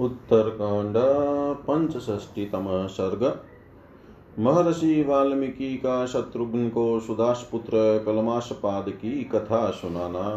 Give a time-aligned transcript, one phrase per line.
[0.00, 0.94] उत्तरकांड
[1.56, 3.40] पंचष्टीतम सर्ग।
[4.38, 10.28] महर्षि वाल्मीकि का शत्रुघ्न को सुदास पुत्र कलमाशपाद की कथा सुनाना।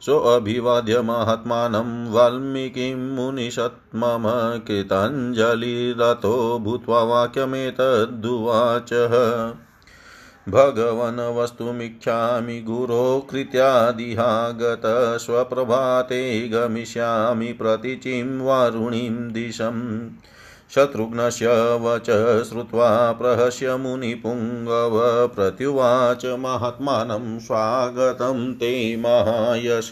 [0.06, 4.25] सोऽभिवाद्य महात्मानं वाल्मीकिं मुनिषत्मम
[4.66, 9.14] कृताञ्जलिरतो भूत्वा वाक्यमेतद्दुवाचः
[10.48, 14.82] भगवन् वस्तुमिच्छामि गुरो कृत्यादिहागत
[15.19, 20.09] स्वप्रभाते गमिष्यामि, प्रतीचिं वारुणीं दिशम्
[20.74, 21.46] शत्रुघ्नस्य
[21.80, 22.06] वच
[22.48, 29.91] श्रुत्वा प्रहस्य मुनिपुङ्गव, प्रत्युवाच महात्मानं स्वागतं ते महायश।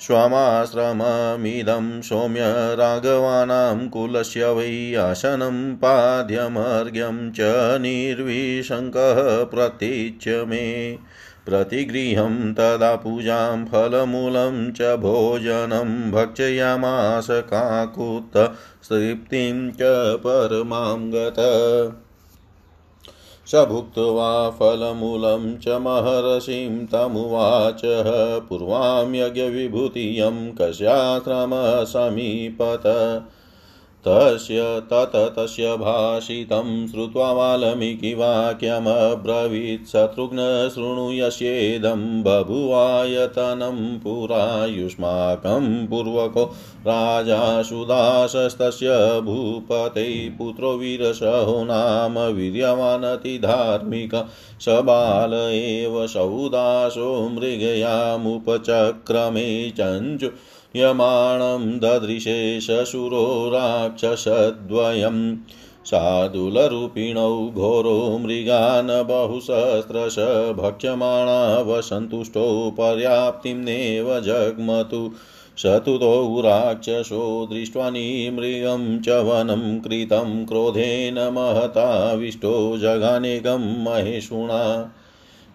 [0.00, 7.36] स्वामाश्रममिदं सौम्य राघवानां कुलस्य वै आसनं पाद्यमर्घ्यं च
[7.80, 10.98] निर्विशङ्कः प्रतीच्य मे।
[11.46, 18.56] प्रतिगृहं तदा पूजां फलमूलं च भोजनं भक्षयामास काकुत,
[18.88, 19.78] तृप्तिं च
[20.18, 21.36] परमां गत।
[23.50, 27.82] स भुक्त्वा फलमूलं च महर्षिं तमुवाच।
[28.48, 31.22] पूर्वां यज्ञविभूतियं कस्याश्रमसमीपत।
[34.06, 46.44] तस्य तत तस्य भाषितं श्रुत्वा वाल्मीकिवाक्यमब्रवीत् शत्रुघ्न शृणु यस्येदं बभुवायतनं पुरा युष्माकं पूर्वको
[46.86, 54.14] राजा सुदासस्तस्य भूपते पुत्रो वीरसहो नाम वीर्यवानतिधार्मिक
[54.60, 60.28] स बाल एव सौदासो मृगयामुपचक्रमे चञ्चु
[60.76, 65.36] यमाणं ददृशे शशुरो राक्षसद्वयम्
[65.86, 70.18] शार्दूलरूपिणौ घोरो मृगान् बहुसहस्रश
[70.56, 75.12] भक्ष्यमाणा वसन्तुष्टौ पर्याप्तिं नेव जग्मतु।
[75.58, 84.92] शतुतो राक्षसो दृष्ट्वा निमृगं च वनं कृतं, क्रोधेन महताविष्टो जगानेकं महेशुणा।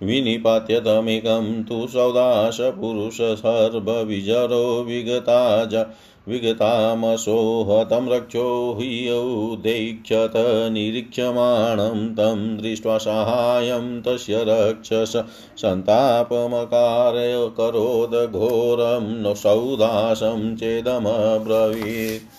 [0.03, 5.85] विनिपात्यतमेकं तु सौदाशपुरुषसर्वविजरो विगता ज
[6.27, 10.31] विगतामसोहतं रक्षो ह्यौदैक्षत
[10.71, 15.23] निरीक्ष्यमाणं तं दृष्ट्वा साहाय्यं तस्य रक्षस
[15.57, 22.34] सन्तापमकार्य करोदघोरं न सौदासं चेदमब्रवीत्।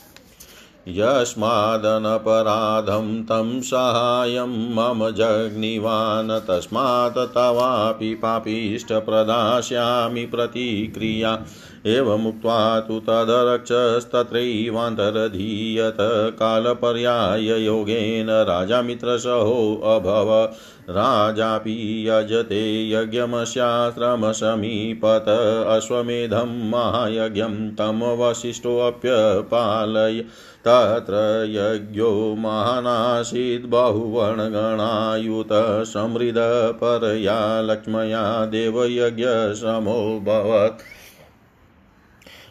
[0.89, 11.45] यस्मादनपराधं तं साहाय्यं मम जग्निवान्, तस्मात् तवापि पापिष्टप्रदास्यामि प्रतिक्रिया।
[11.87, 15.97] एवमुक्त्वा तु तदरक्षस्तत्रैवान्तरधीयत
[16.39, 20.51] कालपर्याययोगेन राजा मित्रसहोऽभव
[20.91, 25.25] राजापि यजते यज्ञमस्याश्रमसमीपत
[25.69, 30.25] अश्वमेधं महायज्ञं तं वसिष्ठोऽप्यपालय
[30.67, 35.49] तत्र यज्ञो महानासीद् बहुवणगणायुत
[35.87, 40.96] समृद्धपरया लक्ष्मया देवयज्ञसमोऽभवत्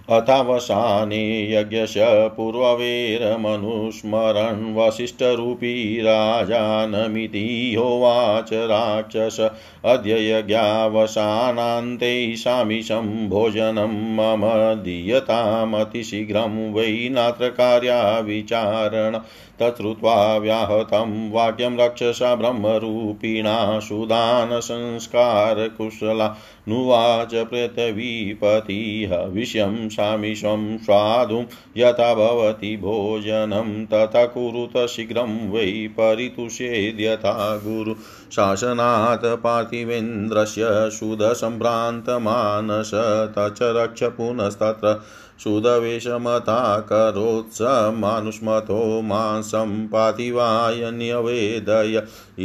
[0.10, 2.06] अथावसाने यज्ञस्य
[2.38, 9.40] पूर्ववेरमनुस्मरन् वसिष्ठरूपी राजानमिति होवाच राक्षस
[9.86, 14.46] अद्य यज्ञावसानान्ते सामिशं भोजनं मम
[14.84, 19.20] दीयतामतिशीघ्रं वै नात्र कार्याविचारण
[19.62, 26.36] तच्छ्रुत्वा व्याहतं वाक्यं रक्षसा ब्रह्मरूपिणा सुदानसंस्कारकुशला
[26.70, 31.44] नुवाच पृथिवीपतिः विषयं सामिषं स्वादुं
[31.78, 37.94] यथा भवति भोजनं तथा कुरुत शीघ्रं वै परितुष्येद्यथा गुरु
[38.32, 42.91] शासनात् पार्थिवेन्द्रस्य सुदसम्भ्रान्तमानस
[43.38, 45.02] तच रक्ष पुनस्तत्र
[45.40, 47.61] सुदवेशमता करोत्स
[47.96, 52.02] मानुष्मतो मांसं पातिवाय न्यवेदय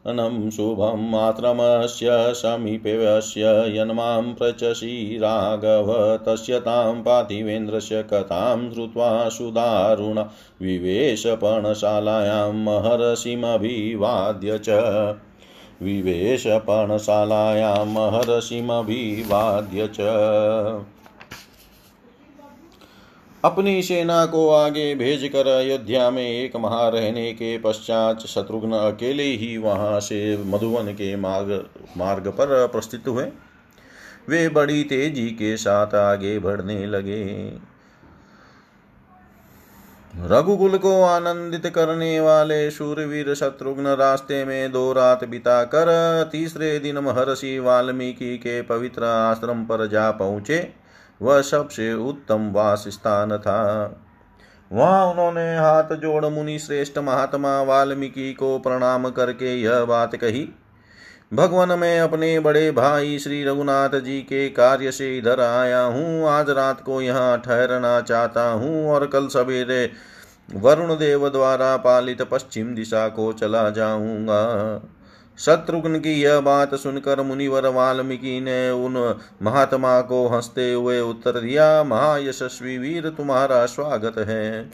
[0.07, 10.25] अनं शुभं मात्रमस्य समीपेऽस्य यन्मां प्रचसि राघव। तस्य तां पार्थिवेन्द्रस्य कथां श्रुत्वा सुदारुण
[10.63, 14.69] विवेशपर्णशालायां महर्षिमभिवाद्य च।
[15.83, 19.97] विवेशपर्णशालायां महर्षिमभिवाद्य च।
[23.45, 29.57] अपनी सेना को आगे भेजकर अयोध्या में एक माह रहने के पश्चात शत्रुघ्न अकेले ही
[29.57, 31.53] वहाँ से मधुवन के मार्ग
[31.97, 33.25] मार्ग पर प्रस्थित हुए।
[34.29, 37.27] वे बड़ी तेज़ी के साथ आगे बढ़ने लगे।
[40.27, 45.89] रघुकुल को आनंदित करने वाले शूरवीर शत्रुघ्न रास्ते में दो रात बिताकर
[46.33, 50.88] तीसरे दिन महर्षि वाल्मीकि के पवित्र आश्रम पर जा पहुँचे।
[51.21, 53.61] वह सबसे उत्तम वास स्थान था
[54.71, 60.49] वहाँ उन्होंने हाथ जोड़ मुनि श्रेष्ठ महात्मा वाल्मीकि को प्रणाम करके यह बात कही।
[61.35, 66.51] भगवान, मैं अपने बड़े भाई श्री रघुनाथ जी के कार्य से इधर आया हूँ। आज
[66.51, 69.91] रात को यहाँ ठहरना चाहता हूँ और कल सवेरे
[70.55, 74.45] वरुण देव द्वारा पालित पश्चिम दिशा को चला जाऊँगा।
[75.39, 81.85] शत्रुघ्न की यह बात सुनकर मुनिवर वाल्मीकि ने उन महात्मा को हँसते हुए उत्तर दिया,
[81.85, 84.71] महायशस्वी वीर, तुम्हारा स्वागत है।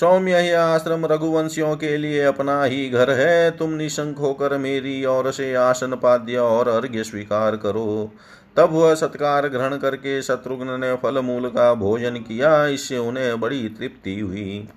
[0.00, 5.32] सौम्य यह आश्रम रघुवंशियों के लिए अपना ही घर है। तुम निशंक होकर मेरी ओर
[5.32, 8.12] से आसन पाद्य और अर्घ्य स्वीकार करो।
[8.56, 13.68] तब वह सत्कार ग्रहण करके शत्रुघ्न ने फल मूल का भोजन किया। इससे उन्हें बड़ी
[13.68, 14.68] तृप्ति हुई।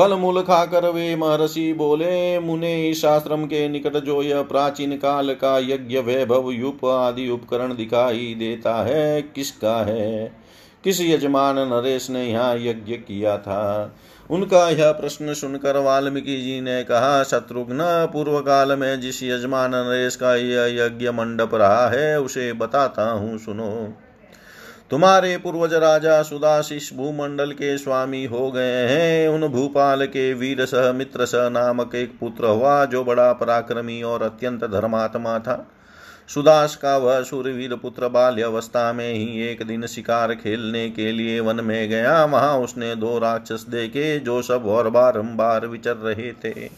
[0.00, 5.34] फल मूल खाकर वे महर्षि बोले, मुने इस आश्रम के निकट जो यह प्राचीन काल
[5.34, 10.32] का यज्ञ, वैभव, युप आदि उपकरण दिखाई देता है, किसका है?
[10.84, 13.94] किस यजमान नरेश ने यहाँ यज्ञ किया था?
[14.30, 17.78] उनका यह प्रश्न सुनकर वाल्मीकि जी ने कहा, शत्रुघ्न
[18.12, 23.38] पूर्व काल में जिस यजमान नरेश का यह यज्ञ मंडप रहा है, उसे बताता हूँ,
[23.38, 23.94] सुनो।
[24.90, 30.92] तुम्हारे पूर्वज राजा सुदाशिष भूमंडल के स्वामी हो गए हैं। उन भूपाल के वीर सह,
[30.92, 35.56] मित्र सह नामक एक पुत्र हुआ जो बड़ा पराक्रमी और अत्यंत धर्मात्मा था।
[36.28, 41.64] सुदास का वह सूर्यवीर पुत्र बाल्यवस्था में ही एक दिन शिकार खेलने के लिए वन
[41.64, 46.68] में गया। वहाँ उसने दो राक्षस देखे जो सब और बारंबार विचर रहे थे।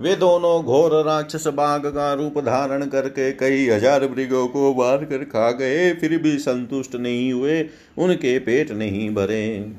[0.00, 5.24] वे दोनों घोर राक्षस बाघ का रूप धारण करके कई हज़ार मृगों को मार कर
[5.24, 7.60] खा गए, फिर भी संतुष्ट नहीं हुए,
[7.98, 9.72] उनके पेट नहीं भरे।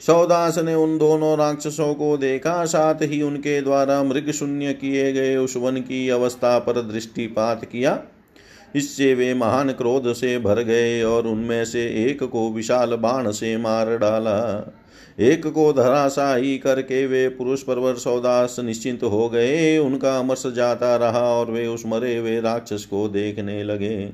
[0.00, 5.36] सौदास ने उन दोनों राक्षसों को देखा, साथ ही उनके द्वारा मृग शून्य किए गए
[5.36, 7.98] उस वन की अवस्था पर दृष्टिपात किया।
[8.76, 13.56] इससे वे महान क्रोध से भर गए और उनमें से एक को विशाल बाण से
[13.56, 14.38] मार डाला।
[15.20, 21.24] एक को धराशाही करके वे पुरुष परवर सौदास निश्चिंत हो गए। उनका अमरस जाता रहा
[21.30, 24.10] और वे उस मरे हुए राक्षस को देखने लगे।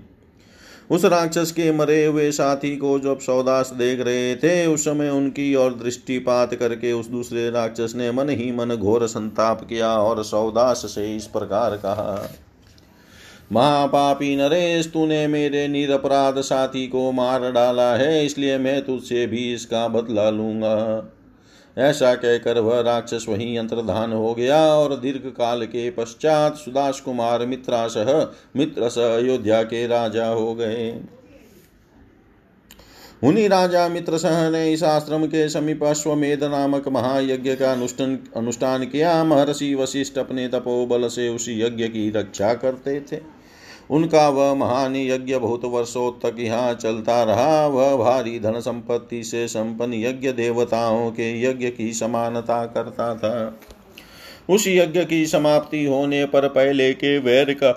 [0.90, 5.54] उस राक्षस के मरे हुए साथी को जब सौदास देख रहे थे, उस समय उनकी
[5.54, 10.82] और दृष्टिपात करके उस दूसरे राक्षस ने मन ही मन घोर संताप किया और सौदास
[10.86, 12.28] से इस प्रकार कहा
[13.50, 19.86] महापापी नरेश, तूने मेरे निरपराध साथी को मार डाला है, इसलिए मैं तुझसे भी इसका
[19.88, 21.14] बदला लूँगा।
[21.76, 27.46] ऐसा कहकर वह राक्षस वहीं अंतर्धान हो गया और दीर्घ काल के पश्चात सुदास कुमार
[27.46, 28.12] मित्रा सह
[28.56, 30.90] मित्र सह अयोध्या के राजा हो गए।
[33.22, 38.84] उन्हीं राजा मित्र सह ने इस आश्रम के समीप अश्वमेध नामक महायज्ञ का अनुष्ठान अनुष्ठान
[38.84, 43.16] किया। महर्षि वशिष्ठ अपने तपोबल से उस यज्ञ की रक्षा करते थे।
[43.90, 49.46] उनका वह महान यज्ञ बहुत वर्षों तक यहाँ चलता रहा। वह भारी धन संपत्ति से
[49.48, 53.58] संपन्न यज्ञ देवताओं के यज्ञ की समानता करता था।
[54.50, 57.72] उस यज्ञ की समाप्ति होने पर पहले के वैर का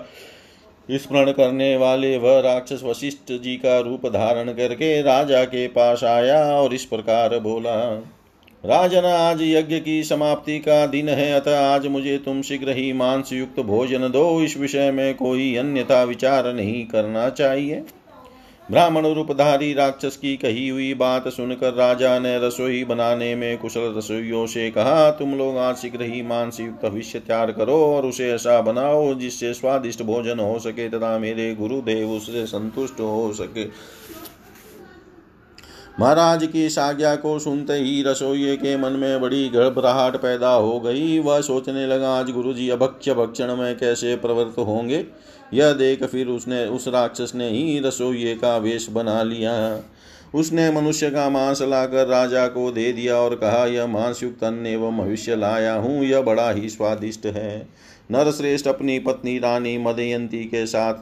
[0.88, 6.44] स्मरण करने वाले वह राक्षस वशिष्ठ जी का रूप धारण करके राजा के पास आया
[6.56, 7.74] और इस प्रकार बोला
[8.64, 13.32] राजन, आज यज्ञ की समाप्ति का दिन है, अतः आज मुझे तुम शीघ्र ही मांस
[13.32, 17.82] युक्त भोजन दो। इस विषय में कोई अन्यथा विचार नहीं करना चाहिए।
[18.70, 24.46] ब्राह्मण रूपधारी राक्षस की कही हुई बात सुनकर राजा ने रसोई बनाने में कुशल रसोइयों
[24.46, 28.60] से कहा, तुम लोग आज शीघ्र ही मांस युक्त भविष्य तैयार करो और उसे ऐसा
[28.60, 33.64] बनाओ जिससे स्वादिष्ट भोजन हो सके तथा मेरे गुरुदेव उससे संतुष्ट हो सके।
[36.00, 40.80] महाराज की इस आज्ञा को सुनते ही रसोई के मन में बड़ी घबराहट पैदा हो
[40.80, 45.04] गई। वह सोचने लगा, आज गुरु जी अभक्ष्य भक्षण में कैसे प्रवृत्त होंगे?
[45.54, 49.80] यह देख फिर उसने, उस राक्षस ने ही रसोई का वेश बना लिया।
[50.34, 54.66] उसने मनुष्य का मांस लाकर राजा को दे दिया और कहा, यह मांस युक्त अन्न
[54.66, 57.68] एवं भविष्य लाया हूँ, यह बड़ा ही स्वादिष्ट है।
[58.12, 60.94] नरश्रेष्ठ अपनी पत्नी रानी मदयंती के साथ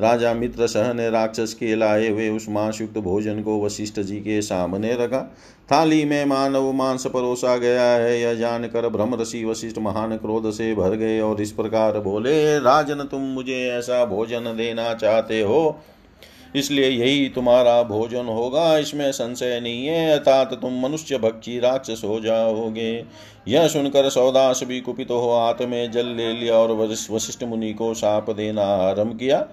[0.00, 4.42] राजा मित्र सह ने राक्षस के लाए हुए उस मांसयुक्त भोजन को वशिष्ठ जी के
[4.42, 5.34] सामने रखा।
[5.72, 10.90] थाली में मानव मांस परोसा गया है। यह जानकर ऋषि वशिष्ठ महान क्रोध से भर
[10.90, 15.80] गए और इस प्रकार बोले, राजन, तुम मुझे ऐसा भोजन देना चाहते हो?
[16.54, 22.20] इसलिए यही तुम्हारा भोजन होगा, इसमें संशय नहीं है, अर्थात तुम मनुष्य भक्षी राक्षस हो
[22.20, 23.04] जाओगे।
[23.48, 26.72] यह सुनकर सौदास भी कुपित हो हाथ में जल ले लिया और
[27.10, 29.46] वशिष्ठ मुनि को साप देना आरंभ किया।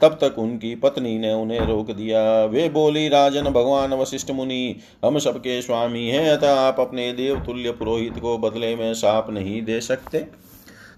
[0.00, 5.18] तब तक उनकी पत्नी ने उन्हें रोक दिया। वे बोली, राजन, भगवान, वशिष्ठ मुनि, हम
[5.18, 9.80] सबके स्वामी हैं, अतः आप अपने देव तुल्य पुरोहित को बदले में साप नहीं दे
[9.80, 10.18] सकते।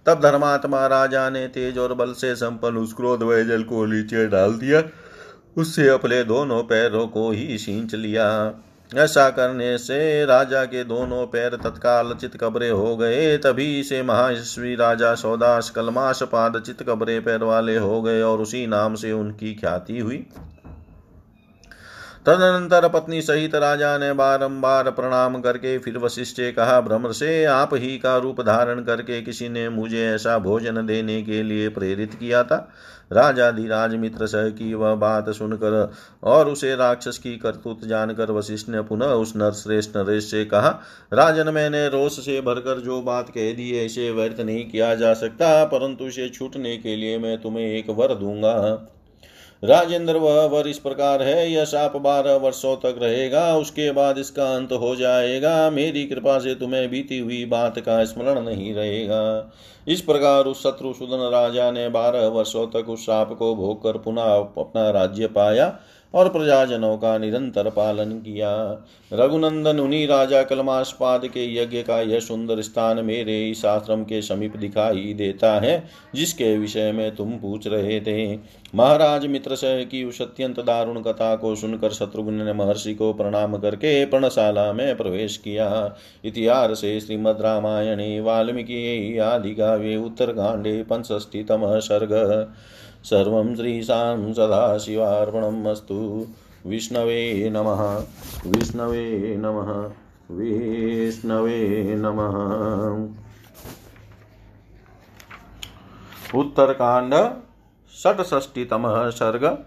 [0.06, 4.26] तब धर्मात्मा राजा ने तेज और बल से संपन्न उस क्रोध वह जल को नीचे
[4.26, 4.80] डाल दिया।
[5.56, 8.54] उससे अपने दोनों पैरों को ही सींच लिया।
[8.96, 14.74] ऐसा करने से राजा के दोनों पैर तत्काल चित कबरे हो गए। तभी से महायशवी
[14.74, 19.54] राजा सौदास कलमाश पाद चित कबरे पैर वाले हो गए और उसी नाम से उनकी
[19.54, 20.26] ख्याति हुई।
[22.26, 27.96] तदनंतर पत्नी सहित राजा ने बारंबार प्रणाम करके फिर वशिष्ठ कहा, भ्रमर से आप ही
[27.98, 32.56] का रूप धारण करके किसी ने मुझे ऐसा भोजन देने के लिए प्रेरित किया था।
[33.12, 35.92] राजा धीराज मित्र सह की वह बात सुनकर
[36.24, 40.68] और उसे राक्षस की करतूत जानकर वशिष्ठ ने पुनः उस नर श्रेष्ठ नरेश से कहा,
[41.12, 45.14] राजन, मैंने रोष से भरकर जो बात कह दी है, इसे व्यर्थ नहीं किया जा
[45.14, 48.54] सकता, परंतु इसे छूटने के लिए मैं तुम्हें एक वर दूँगा।
[49.62, 54.54] राजेंद्र, वह वर इस प्रकार है, यह साप बारह वर्षों तक रहेगा, उसके बाद इसका
[54.56, 59.52] अंत हो जाएगा, मेरी कृपा से तुम्हें बीती हुई बात का स्मरण नहीं रहेगा।
[59.88, 63.98] इस प्रकार उस शत्रु सुदन राजा ने बारह वर्षों तक उस साप को भोग कर
[63.98, 65.78] पुनः अपना राज्य पाया।
[66.14, 68.50] और प्रजाजनों का निरंतर पालन किया।
[69.12, 74.56] रघुनंदन उन्हीं राजा कलमास्पाद के यज्ञ का यह सुंदर स्थान मेरे इस आश्रम के समीप
[74.56, 75.84] दिखाई देता है,
[76.14, 78.38] जिसके विषय में तुम पूछ रहे थे।
[78.74, 83.56] महाराज मित्र सह की उस अत्यंत दारुण कथा को सुनकर शत्रुघ्न ने महर्षि को प्रणाम
[83.56, 92.12] करके पर्णशाला में प्रवेश किया। इतिहास से श्रीमद रामायणे, वाल्मीकि आदि काव्ये, उत्तरकांडे पंचष्टितम सर्ग
[93.08, 96.26] सर्वं श्रीशां सदाशिवार्पणम् अस्तु।
[96.66, 98.04] विष्णवे नमः।
[98.50, 99.92] विष्णवे नमः।
[100.36, 102.38] विष्णवे नमः।
[106.40, 107.14] उत्तरकांड
[107.94, 109.64] षटष्टीतम सर्ग।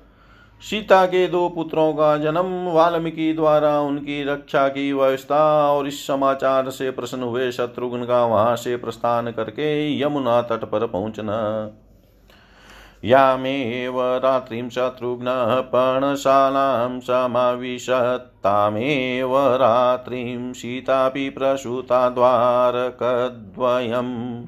[0.61, 6.69] सीता के दो पुत्रों का जन्म वाल्मीकि द्वारा उनकी रक्षा की व्यवस्था और इस समाचार
[6.69, 11.69] से प्रसन्न हुए शत्रुघ्न का वहाँ से प्रस्थान करके यमुना तट पर पहुँचना।
[13.05, 24.45] यामेव रात्रिं शत्रुघ्नः पर्णशालां समाविशत्तामेव रात्रिं सीतापि प्रसूता द्वारकद्वयम्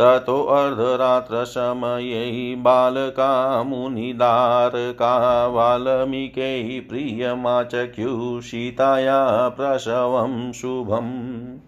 [0.00, 11.67] ततो अर्धरात्रसमये बालका मुनिदारका वाल्मीकै प्रियमाचख्युषिताया प्रसवं शुभम्।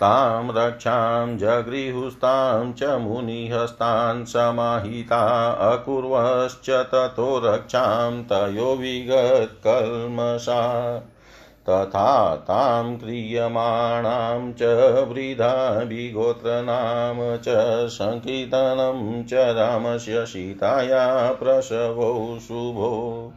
[0.00, 9.82] तां रक्षां जगृहुस्तां च मुनिहस्तान् समाहिता अकुर्वश्च ततो रक्षां तयो विगत्कल्मषा।
[11.68, 14.62] तथा तां क्रियमाणां च
[15.08, 17.44] वृद्धाभिगोत्रनाम च
[17.88, 23.32] सङ्कीर्तनं च रामस्य सीताया प्रसवो शुभो।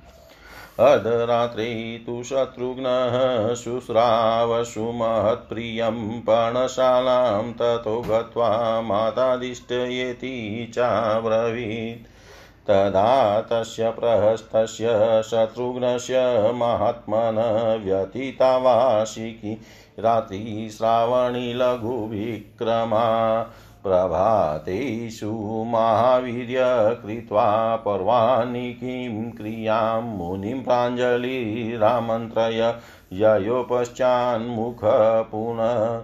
[0.80, 12.11] अर्धरात्रे तु शत्रुघ्नः शुश्रावसुमहत्प्रियं पर्णशालां ततो गत्वा मातादिष्टयेति चाब्रवीत्
[12.68, 14.88] तदा तस्य प्रहस्तस्य
[15.30, 17.36] शत्रुघ्नस्य महात्मन
[17.86, 19.62] व्यतीता वार्षिकी
[20.00, 23.42] रात्रिश्रावणी लघुविक्रमा
[23.84, 26.60] प्रभातेषु महावीर्य
[27.04, 32.80] कृत्वा पर्वाणि किं क्रियाँ मुनिं प्राञ्जलिरामन्त्रय
[33.22, 36.02] ययो पुनः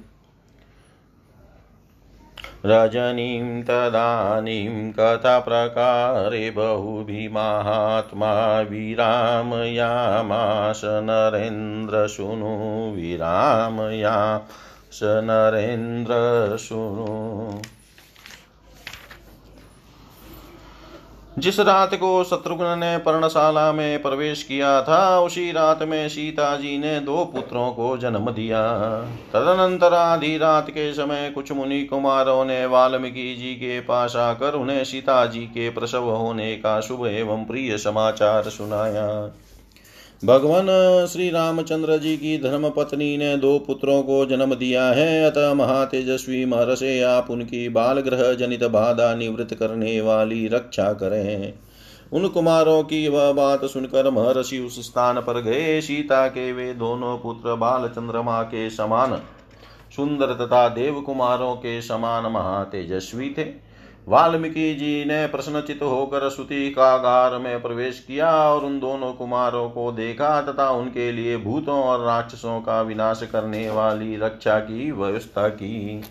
[2.66, 17.77] रजनीं तदानीं कथाप्रकारे बहुभिमाहात्मा विरामयामास नरेन्द्रशृणु नरेन्द्र नरेन्द्रशृणु
[21.38, 26.78] जिस रात को शत्रुघ्न ने पर्णशाला में प्रवेश किया था, उसी रात में सीता जी
[26.78, 28.62] ने दो पुत्रों को जन्म दिया।
[29.32, 34.84] तदनंतर आधी रात के समय कुछ मुनि कुमारों ने वाल्मीकि जी के पास आकर उन्हें
[34.84, 39.06] सीता जी के प्रसव होने का शुभ एवं प्रिय समाचार सुनाया।
[40.22, 40.66] भगवान
[41.06, 46.44] श्री रामचंद्र जी की धर्म पत्नी ने दो पुत्रों को जन्म दिया है। अतः महातेजस्वी
[46.44, 51.52] महर्षे, आप उनकी बाल ग्रह जनित बाधा निवृत्त करने वाली रक्षा करें।
[52.12, 57.16] उन कुमारों की वह बात सुनकर महर्षि उस स्थान पर गए। सीता के वे दोनों
[57.18, 59.16] पुत्र बाल चंद्रमा के समान,
[59.96, 63.67] सुंदर तथा देव कुमारों के समान महातेजस्वी थे।
[64.08, 69.90] वाल्मीकि जी ने प्रश्नचित होकर श्रुति कागार में प्रवेश किया और उन दोनों कुमारों को
[69.92, 76.04] देखा तथा उनके लिए भूतों और राक्षसों का विनाश करने वाली रक्षा की व्यवस्था की।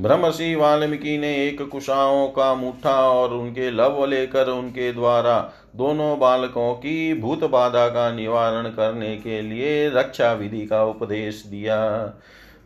[0.00, 5.38] ब्रह्मषि वाल्मीकि ने एक कुशाओं का मुठा और उनके लव लेकर उनके द्वारा
[5.76, 11.78] दोनों बालकों की भूत बाधा का निवारण करने के लिए रक्षा विधि का उपदेश दिया।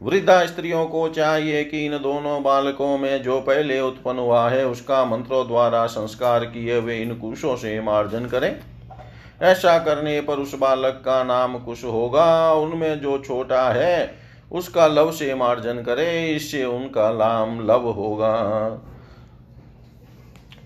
[0.02, 5.04] वृद्धा स्त्रियों को चाहिए कि इन दोनों बालकों में जो पहले उत्पन्न हुआ है, उसका
[5.04, 8.60] मंत्रों द्वारा संस्कार किए हुए इन कुशों से मार्जन करें।
[9.42, 14.14] ऐसा करने पर उस बालक का नाम कुश होगा। उनमें जो छोटा है,
[14.52, 18.36] उसका लव से मार्जन करे। इससे उनका नाम लव होगा।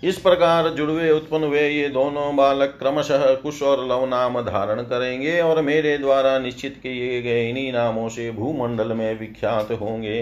[0.05, 5.41] इस प्रकार जुड़वे उत्पन्न हुए ये दोनों बालक क्रमशः कुश और लव नाम धारण करेंगे
[5.41, 10.21] और मेरे द्वारा निश्चित किए गए इन्हीं नामों से भूमंडल में विख्यात होंगे।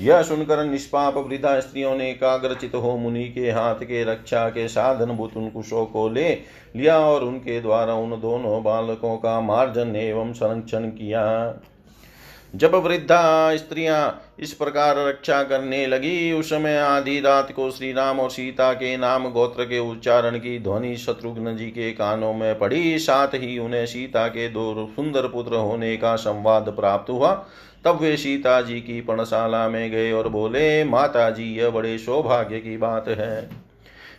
[0.00, 5.16] यह सुनकर निष्पाप वृद्धा स्त्रियों ने काग्रचित हो मुनि के हाथ के रक्षा के साधन
[5.16, 6.28] भूत उन कुशों को ले
[6.76, 11.24] लिया और उनके द्वारा उन दोनों बालकों का मार्जन एवं संरक्षण किया।
[12.54, 18.20] जब वृद्धा स्त्रियाँ इस प्रकार रक्षा करने लगी, उस समय आधी रात को श्री राम
[18.20, 22.98] और सीता के नाम गोत्र के उच्चारण की ध्वनि शत्रुघ्न जी के कानों में पड़ी।
[22.98, 27.46] साथ ही उन्हें सीता के दो सुंदर पुत्र होने का संवाद प्राप्त हुआ।
[27.84, 32.58] तब वे सीता जी की पर्णशाला में गए और बोले, माता जी, यह बड़े सौभाग्य
[32.58, 33.50] की बात है।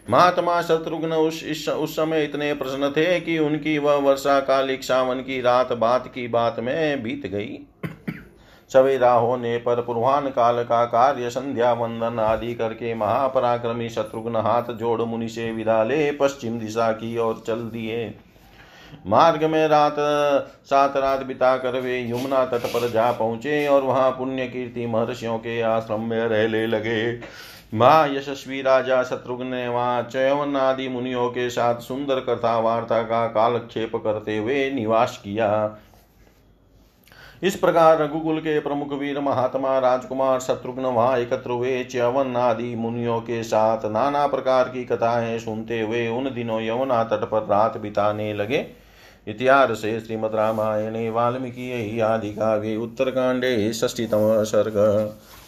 [0.10, 5.20] महात्मा शत्रुघ्न उस, इस, उस समय इतने प्रश्न थे कि उनकी वह वर्षा कालिक सावन
[5.20, 7.60] की रात बात की बात में बीत गई।
[8.74, 15.02] सवेरा होने पर पूर्वान काल का कार्य, संध्या, वंदन आदि करके महापराक्रमी शत्रुघ्न हाथ जोड़
[15.02, 18.14] मुनि से विदा ले पश्चिम दिशा की ओर चल दिए।
[19.08, 19.96] मार्ग में रात
[20.66, 25.38] सात रात बिता कर वे यमुना तट पर जा पहुँचे और वहाँ पुण्य कीर्ति महर्षियों
[25.38, 27.20] के आश्रम में रहने लगे।
[27.74, 33.26] महा यशस्वी राजा शत्रुघ्न ने वहाँ चयवन आदि मुनियों के साथ सुंदर कथा वार्ता का
[33.28, 35.50] कालक्षेप करते हुए निवास किया।
[37.44, 43.20] इस प्रकार रघुकुल के प्रमुख वीर महात्मा राजकुमार शत्रुघ्न वहाँ एकत्र हुए, च्यवन आदि मुनियों
[43.22, 48.34] के साथ नाना प्रकार की कथाएँ सुनते हुए उन दिनों यमुना तट पर रात बिताने
[48.34, 48.66] लगे।
[49.28, 54.74] इतिहास से श्रीमद रामायणे, वाल्मीकि आदि काव्ये उत्तरकाण्डे षष्टितम सर्ग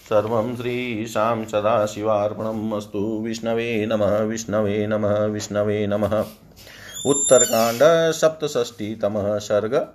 [0.10, 6.24] सर्वं श्रीशां सदाशिवार्पणम् अस्तु। विष्णवे नमः विष्णवे नमः विष्णवे नमः।
[7.06, 9.88] उत्तरकाण्ड सप्तषष्टितमः सर्ग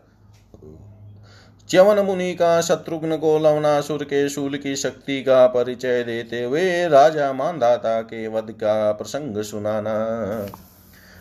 [1.71, 7.33] च्यवन मुनि का शत्रुघ्न को लवनासुर के शूल की शक्ति का परिचय देते हुए राजा
[7.33, 9.95] मानदाता के वध का प्रसंग सुनाना।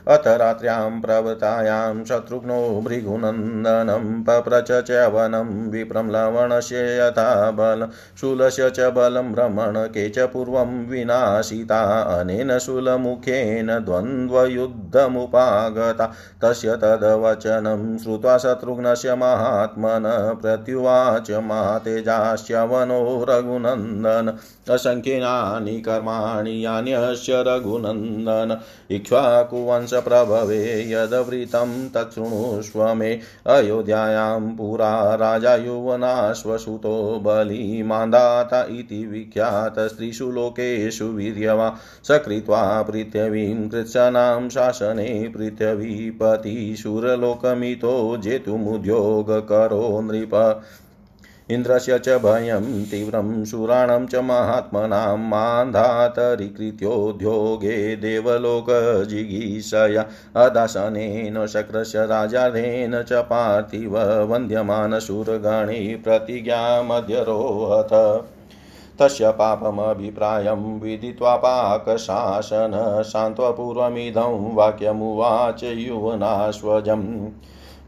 [0.07, 7.87] अथ रात्र्यां प्रवृतायां शत्रुघ्नो भृगुनन्दनं पप्रच च वनं विप्रं लवणस्य यथा बल,
[8.21, 20.37] शूलस्य च बलं भ्रमणके च पूर्वं विनाशिता, अनेन शूलमुखेन द्वन्द्वयुद्धमुपागता, तस्य तद्वचनं श्रुत्वा शत्रुघ्नस्य महात्मन
[20.41, 24.33] प्रत्युवाच मातेजास्यवनो रघुनन्दन
[24.73, 28.57] असङ्ख्यानि कर्माणि यान्यस्य रघुनन्दन,
[28.91, 42.81] इक्ष्वाकुवंश प्रभवे यदवृतं तच्छृणुष्व मे अयोध्यायां पुरा राजा युवनाश्वसुतो बलिमान्दाता इति विख्यातस्त्रिषु लोकेषु वीर्यवा सकृत्वा
[42.81, 50.63] पृथिवीं कृत्सनां शासने पृथिवीपतिशूरलोकमितो जेतुमुद्योगकरो नृप
[51.49, 66.01] इन्द्रस्य च भयं तीव्रं शूराणं च महात्मनां मान्धातरीकृत्योद्योगे देवलोकजिगीषया अदासनेन शक्रस्य राजाधेन च पार्थिव वन्द्यमानशूरगणे
[66.03, 68.23] प्रतिज्ञामध्यरोहत
[69.01, 77.27] तस्य पापमभिप्रायं विदित्वा पाकशासन, शान्त्वपूर्वमिदं वाक्यमुवाच युवनाश्वजम्।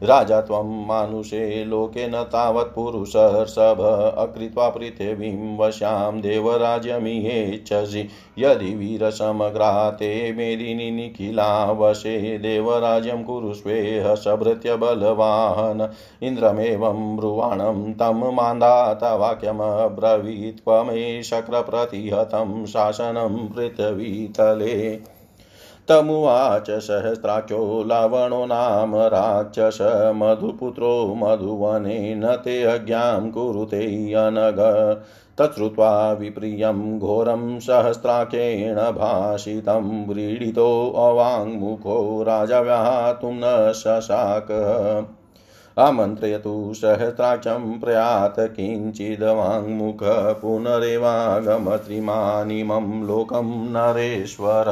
[0.02, 3.80] राजा त्वं मानुषे लोके न तावत् पुरुषर्षभ
[4.18, 15.88] अकृत्वा पृथिवीं वशां देवराज्यमिहेच्छसि। यदि वीरसमग्रा ते मेदिनि निखिला वशे देवराज्यं कुरुष्वेह सभृत्य बलवाहन।
[16.22, 25.00] इन्द्रमेवं ब्रुवाणं तं मान्दाता वाक्यमब्रवीत्। त्वमे शक्रप्रतिहतं शासनं पृथ्वीतले
[25.88, 35.00] तमुवाच सहस्राख्यो लवणो नाम राक्षस मधुपुत्रो मधुवनेन ते अज्ञां कुरुते अनग।
[35.38, 44.48] तच्छ्रुत्वा विप्रियं घोरं सहस्राख्येण भाषितं, व्रीडितो अवाङ्मुखो राजा व्यातुं न शशाक।
[45.78, 54.64] आमन्त्रयतु सहस्राक्षं प्रयात किञ्चिदवाङ्मुख पुनरेवागमत्रिमानिमं लोकं नरेश्वर।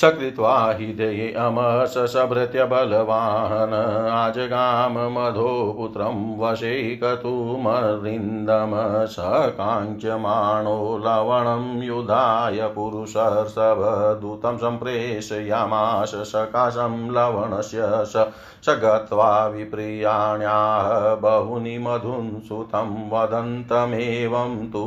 [0.00, 3.72] सकृत्वा हृदये अमस सभृत्य बलवाहन
[4.12, 8.74] आजगाम मधो पुत्रं वशे कतुमरिन्दम
[9.10, 18.26] सकाङ्क्षमाणो लवणं युधाय पुरुषर्षभदूतं सम्प्रेषयामाश सकाशं लवणस्य स
[18.64, 20.88] स गत्वा विप्रियाण्याह
[21.22, 24.84] बहूनि मधुं सुतं वदन्तमेवं तु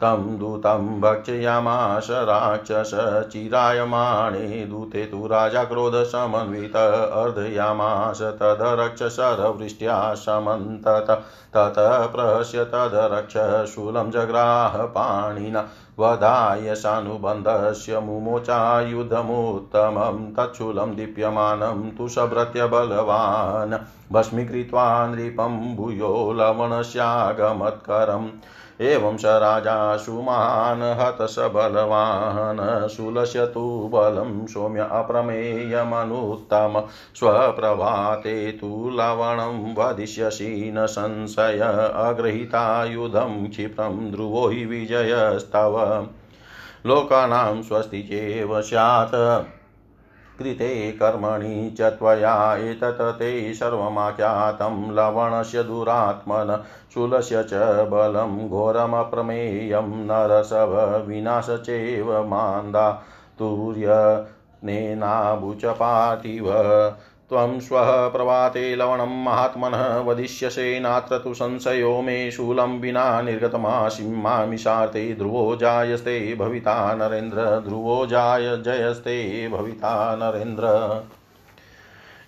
[0.00, 2.90] तं दूतं भक्षयामाश राक्षस
[3.32, 11.06] चिरायमाणे दूते तु राजा क्रोधसमन्वित अर्धयामास तदरक्षसरवृष्ट्या समन्तत
[11.56, 13.32] ततः प्रहस्य तदरक्ष
[13.74, 15.68] शूलं जग्राह पाणिना
[15.98, 18.86] वधाय सानुबन्धस्य मुमोचायुधमुत्तमं,
[20.34, 23.74] तच्छूलं दीप्यमानं तु सभृत्य बलवान्
[24.12, 28.28] भस्मीकृत्वा नृपं भूयो लवणस्यागमत्करम्।
[28.80, 36.82] एवं स राजा सुमान् हत स बलवान् शूलस्य तु बलं सौम्य अप्रमेयमनुत्तम।
[37.14, 46.06] स्वप्रभाते तु लवणं वदिष्यसि न संशय, अगृहीतायुधं क्षिप्रं ध्रुवो हि विजयस्तव।
[46.86, 49.63] लोकानां स्वस्ति चेव स्यात्।
[50.38, 56.62] कृते कर्मणि च त्वया एतत् ते सर्वमाख्यातं लवणस्य दुरात्मन
[56.94, 57.54] शूलस्य च
[57.92, 63.04] बलं घोरमप्रमेयं नरसवविनाशचैव विनाश चैव मान्दा
[63.38, 66.52] तुर्यनेनाबुच पार्थिव
[67.28, 76.34] त्वं श्वः प्रभाते लवणं महात्मनः वदिष्यसे नात्र तु संशयो मे शूलं विना निर्गतमाशिमामिषार्थे ध्रुवो जायस्ते
[76.34, 80.64] भविता नरेन्द्र, ध्रुवो जाय जयस्ते भविता नरेन्द्र।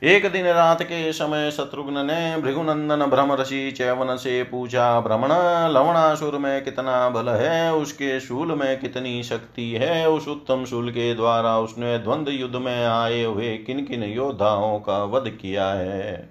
[0.07, 5.29] एक दिन रात के समय शत्रुघ्न ने भृगुनंदन भ्रम ऋषि चैवन से पूछा भ्रमण
[5.73, 11.15] लवणासुर में कितना बल है, उसके शूल में कितनी शक्ति है, उस उत्तम शूल के
[11.15, 16.29] द्वारा उसने द्वंद्व युद्ध में आए हुए किन किन योद्धाओं का वध किया है।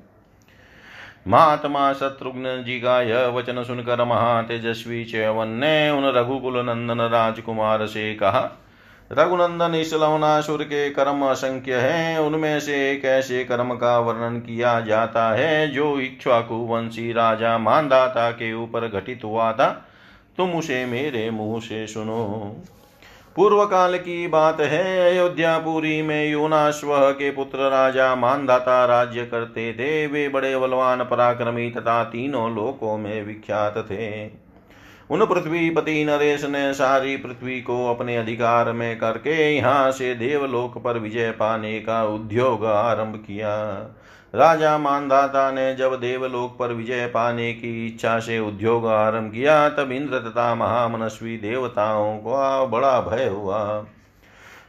[1.27, 8.13] महात्मा शत्रुघ्न जी का यह वचन सुनकर महातेजस्वी चैवन ने उन रघुकुल नंदन राजकुमार से
[8.15, 8.61] कहा
[9.12, 14.80] रघुनंदन इस लवनासुर के कर्म असंख्य हैं। उनमें से एक ऐसे कर्म का वर्णन किया
[14.80, 19.86] जाता है, जो इक्ष्वाकु वंशी राजा मानदाता के ऊपर घटित हुआ था।
[20.38, 22.56] तुम उसे मेरे मुँह से सुनो।
[23.36, 30.08] पूर्व काल की बात है अयोध्यापुरी में योनाश्व के पुत्र राजा मानदाता राज्य करते थे।
[30.08, 34.44] वे बड़े बलवान, पराक्रमी तथा तीनों लोकों में विख्यात थे।
[35.10, 40.98] उन पृथ्वीपति नरेश ने सारी पृथ्वी को अपने अधिकार में करके यहाँ से देवलोक पर
[40.98, 43.56] विजय पाने का उद्योग आरंभ किया।
[44.34, 49.91] राजा मानदाता ने जब देवलोक पर विजय पाने की इच्छा से उद्योग आरंभ किया, तब
[49.91, 53.86] इंद्र तथा महामनस्वी देवताओं को बड़ा भय हुआ।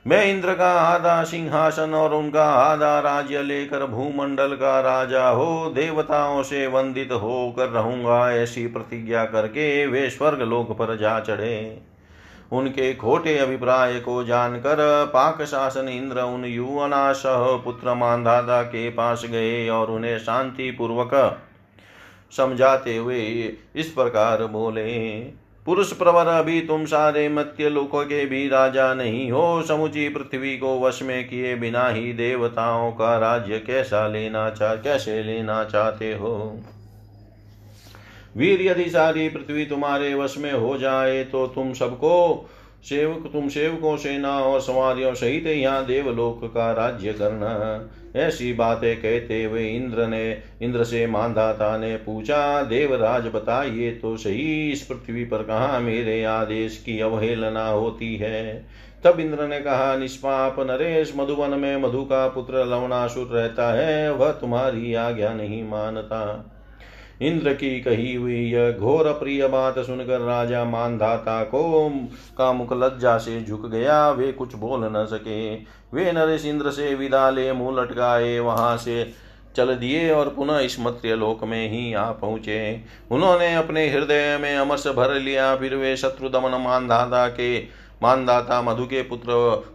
[0.07, 6.43] मैं इंद्र का आधा सिंहासन और उनका आधा राज्य लेकर भूमंडल का राजा हो, देवताओं
[6.43, 11.83] से वंदित होकर रहूँगा, ऐसी प्रतिज्ञा करके वे स्वर्ग लोक पर जा चढ़े।
[12.53, 14.77] उनके खोटे अभिप्राय को जानकर
[15.15, 21.15] पाक शासन इंद्र उन युवना सह पुत्र मानदादा के पास गए और उन्हें शांति पूर्वक
[22.37, 23.19] समझाते हुए
[23.77, 24.87] इस प्रकार बोले
[25.67, 30.81] पुरुष प्रवर अभी तुम सारे मत्य लोकों के भी राजा नहीं हो। समुची पृथ्वी को
[30.81, 36.61] वश में किए बिना ही देवताओं का राज्य कैसा लेना चाह कैसे लेना चाहते हो?
[38.37, 42.49] वीर यदि सारी पृथ्वी तुम्हारे वश में हो जाए तो तुम सबको
[42.85, 49.45] सेवक तुम सेवकों सेना और सवारियों सहित यहाँ देवलोक का राज्य करना। ऐसी बातें कहते
[49.45, 55.43] हुए इंद्र ने, इंद्र से मानदाता ने पूछा, देवराज, बताइए तो सही, इस पृथ्वी पर
[55.43, 58.67] कहा मेरे आदेश की अवहेलना होती है?
[59.05, 64.31] तब इंद्र ने कहा, निष्पाप नरेश मधुवन में मधु का पुत्र लवणासुर रहता है, वह
[64.31, 66.53] तुम्हारी आज्ञा नहीं मानता।
[67.23, 71.89] इंद्र की कही हुई यह घोर प्रिय बात सुनकर राजा मानधाता को
[72.39, 75.55] का मुख लज्जा से झुक गया। वे कुछ बोल न सके।
[75.95, 79.13] वे नरेश इंद्र से विदा ले मुँह लटकाए, वहाँ से
[79.57, 84.57] चल दिए और पुनः इस मत्र्य लोक में ही आ पहुँचे। उन्होंने अपने हृदय में
[84.57, 87.59] अमरस भर लिया। फिर वे शत्रु दमन मानधाता के
[88.03, 89.27] मानदाता मधु के पुत्र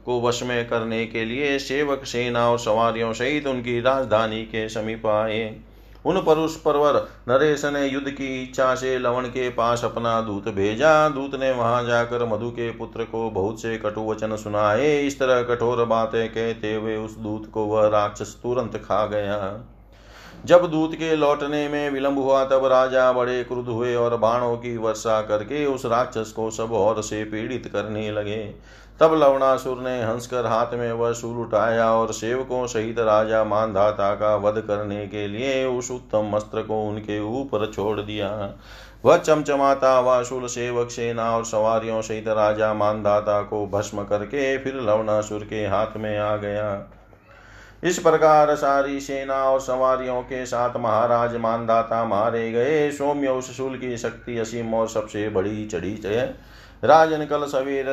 [0.06, 5.08] को वश में करने के लिए सेवक सेना और सवारियों सहित उनकी राजधानी के समीप
[5.08, 5.56] आए।
[6.06, 6.96] उन परुष परवर,
[7.30, 11.84] नरेश ने युद्ध की इच्छा से लवण के पास अपना दूत भेजा। दूत ने वहाँ
[11.84, 16.74] जाकर मधु के पुत्र को बहुत से कटु वचन सुनाए। इस तरह कठोर बातें कहते
[16.74, 19.68] हुए उस दूत को वह राक्षस तुरंत खा गया।
[20.46, 24.78] जब दूत के लौटने में विलंब हुआ, तब राजा बड़े क्रुद्ध हुए और बाणों की
[24.78, 28.56] वर्षा करके उस राक्षस को सब और से पीड़ित करने लगे।
[29.00, 34.36] तब लवणासुर ने हंसकर हाथ में वह सूर उठाया और सेवकों सहित राजा मानधाता का
[34.36, 38.30] वध करने के लिए उस उत्तम अस्त्र को उनके ऊपर छोड़ दिया।
[39.06, 45.44] वह चमचमाता वासुल सेवक सेना और सवारियों सहित राजा मानधाता को भस्म करके फिर लवणासुर
[45.44, 46.92] के हाथ में आ गया।
[47.84, 53.78] इस प्रकार सारी सेना और सवारियों के साथ महाराज मानदाता मारे गए। सौम्य उस शूल
[53.78, 56.52] की शक्ति असीम और सबसे बड़ी चढ़ी है।
[56.84, 57.86] राजन कल सवेर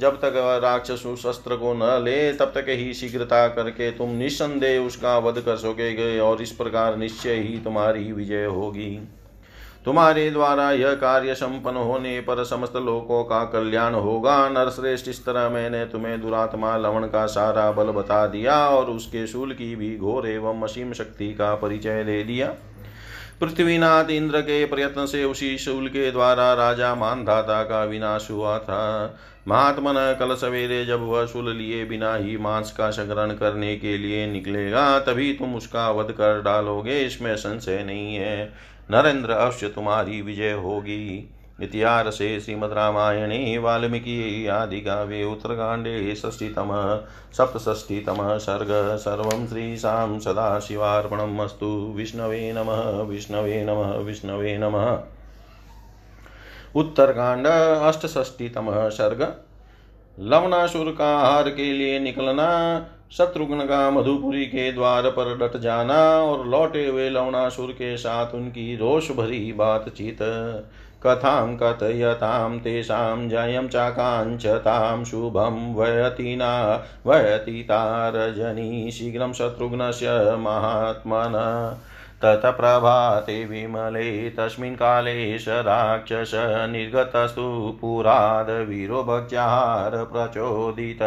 [0.00, 4.80] जब तक राक्षस उस अस्त्र को न ले, तब तक ही शीघ्रता करके तुम निस्संदेह
[4.80, 8.90] उसका वध कर सकोगे और इस प्रकार निश्चय ही तुम्हारी विजय होगी।
[9.84, 15.48] तुम्हारे द्वारा यह कार्य संपन्न होने पर समस्त लोकों का कल्याण होगा। नरश्रेष्ठ, इस तरह
[15.48, 20.28] मैंने तुम्हें दुरात्मा लवण का सारा बल बता दिया और उसके शूल की भी घोर
[20.28, 22.54] एवं असीम शक्ति का परिचय दे दिया।
[23.40, 29.18] पृथ्वीनाथ इंद्र के प्रयत्न से उसी शूल के द्वारा राजा मानधाता का विनाश हुआ था।
[29.48, 33.98] महात्मा महात्मन कल सवेरे जब वह शूल लिए बिना ही मांस का संग्रहण करने के
[33.98, 38.52] लिए निकलेगा, तभी तुम उसका वध कर डालोगे, इसमें संशय नहीं है।
[38.90, 41.30] नरेंद्र, अवश्य तुम्हारी विजय होगी।
[41.62, 53.64] इतिहासे श्रीमद् रामायणे वाल्मीकि आदिकाव्ये, उत्तरकाण्डे षष्टितमः सर्ग, सर्वं श्रीशां सदाशिवार्पणम् अस्तु। विष्णवे नमः विष्णवे
[53.64, 54.98] नमः विष्णवे नमः।
[56.76, 59.36] उत्तरकांड अष्टष्टितमः सर्ग।
[60.20, 66.46] लवणासुर का आहार के लिए निकलना शत्रुघ्न का मधुपुरी के द्वार पर डट जाना और
[66.46, 70.18] लौटे हुए लवणासुर के साथ उनकी रोष भरी बातचीत।
[71.06, 81.32] कथां कथयतां तेषां जयं चाकाञ्चतां शुभं वयतिना वयतिता रजनी शीघ्रं शत्रुघ्नस्य महात्मन।
[82.22, 86.30] ततः प्रभाते विमले, तस्मिन् काले स राक्षस
[86.70, 90.98] निर्गतस्तु पुरादवीरो भक्त्याहार प्रचोदित।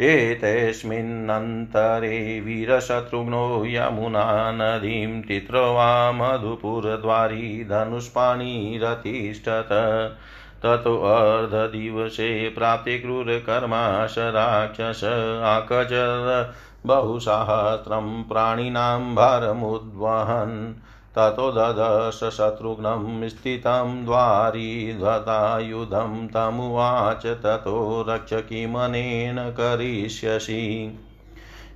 [0.00, 9.68] एतस्मिन्नन्तरे वीरशत्रुघ्नो यमुना नदीं तित्रवा मधुपुरद्वारी धनुष्पाणिरतिष्ठत
[10.62, 15.00] ततो अर्धदिवसे प्राप्ते क्रूरकर्माश राक्षस
[15.44, 16.54] आकजर
[16.86, 20.74] बहुसाहस्रं प्राणिनां भारमुद्वहन्।
[21.18, 30.98] ततो ददश शत्रुघ्नं स्थितं द्वारीध्वतायुधं तमुवाच ततो रक्ष किमनेन करिष्यसि।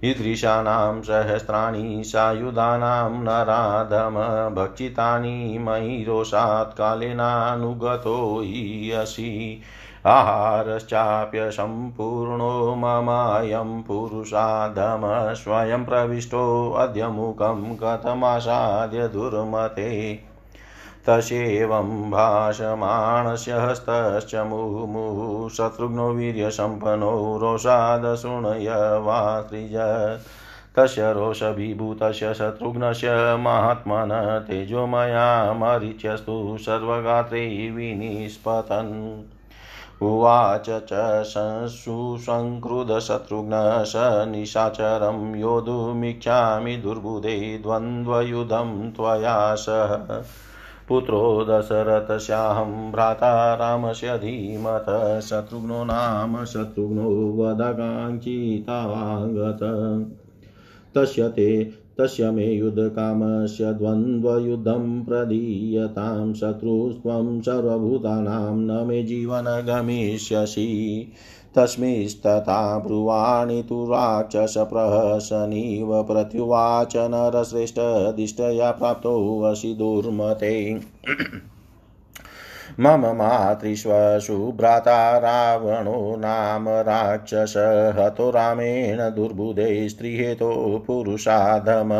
[0.04, 6.76] ईदृशानां सहस्राणि सायुधानां नराधम भक्षितानि मयि रोषात्
[8.40, 9.60] हि असि
[10.06, 20.20] आहारश्चाप्यसम्पूर्णो ममायं पुरुषाधम स्वयं प्रविष्टोऽद्य मुखं कथमासाद्य दुर्मते।
[21.06, 29.76] तस्येवं भाषमाणस्य हस्तश्च मुहुमुहुः शत्रुघ्नो वीर्यसम्पन्नो रोषादशृणय वा त्रिज
[30.76, 39.24] तस्य रोषभिभूतस्य शत्रुघ्नस्य महात्मन तेजोमया मरीच्यस्तु सर्वगात्रे विनिष्पतन्।
[40.02, 40.88] उवाच च
[41.68, 43.50] सुसङ्क्रुधशत्रुघ्न
[43.84, 43.92] स
[44.28, 49.96] निशाचरं योद्धुमिच्छामि दुर्बुधे द्वन्द्वयुधं त्वया सह।
[50.88, 54.86] पुत्रो दशरथस्याहं भ्राता रामस्य धीमत
[55.22, 58.30] शत्रुघ्नो नाम शत्रुघ्नो वदकाङ्क्षितावागत
[60.94, 61.48] तस्य ते
[62.00, 71.08] तस्य मे युद्धकामस्य द्वन्द्वयुद्धं प्रदीयतां शत्रुस्त्वं सर्वभूतानां न मे जीवन गमिष्यसि
[71.56, 80.80] तस्मिस्तथा ब्रुवाणि तु राक्षसप्रहसनीव प्रत्युवाच नरश्रेष्ठदिष्टया प्राप्तोऽसि दुर्मते।
[82.80, 87.54] मम मातृष्वसु भ्राता रावणो नाम राक्षस
[87.98, 91.90] हतो रामेण दुर्बुधे स्त्रीहेतो पुरुषाधम।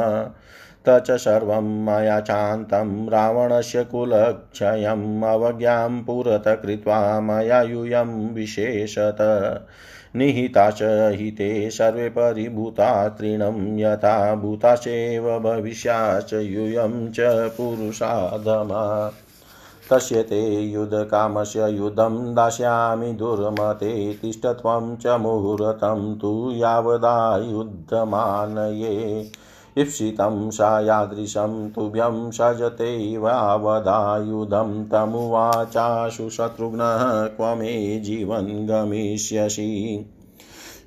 [0.87, 9.17] तच सर्वं मया चान्तं रावणस्य कुलक्षयम् अवज्ञां पुरत कृत्वा मया यूयं विशेषत।
[10.17, 17.17] निहिता च हिते सर्वे परिभूता तृणं यथा भूताश्चैव भविष्याश्च यूयं च
[17.49, 19.13] पुरुषाधमा।
[19.91, 29.31] तस्य ते युधकामस्य युधं दास्यामि दुर्मते तिष्ठ त्वं च मुहूर्तं तु यावदायुद्धमानये।
[29.79, 40.11] ईप्सितं सा यादृशं तुभ्यं सजतेवावदायुधं तमुवाचाशु शत्रुघ्नः क्व मे जीवन् गमिष्यसि।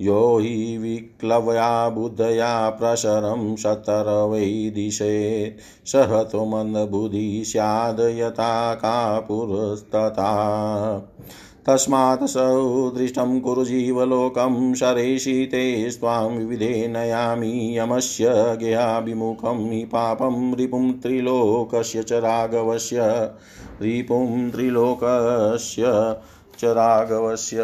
[0.00, 10.32] यो हि विक्लवया बुद्धया प्रशरं शतरवै दिशेत् सहतो मन्दबुधि स्याद् यथा कापुरस्तथा।
[11.66, 22.02] तस्मात् सौदृष्टं कुरु जीवलोकं शरेषि ते स्वां विविधे नयामि। यमस्य गेहाभिमुखं हि पापं रिपुं त्रिलोकस्य
[22.02, 22.98] च राघवस्य।
[23.82, 25.82] रिपुं त्रिलोकस्य
[26.58, 27.58] च राघवस्य।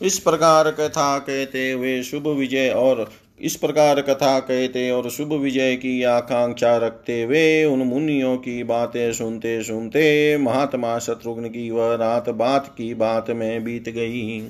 [0.00, 5.74] इस प्रकार कथा कहते हुए शुभ विजय और इस प्रकार कथा कहते और शुभ विजय
[5.76, 12.28] की आकांक्षा रखते हुए उन मुनियों की बातें सुनते सुनते महात्मा शत्रुघ्न की वह रात
[12.28, 14.40] बात की बात में बीत गई।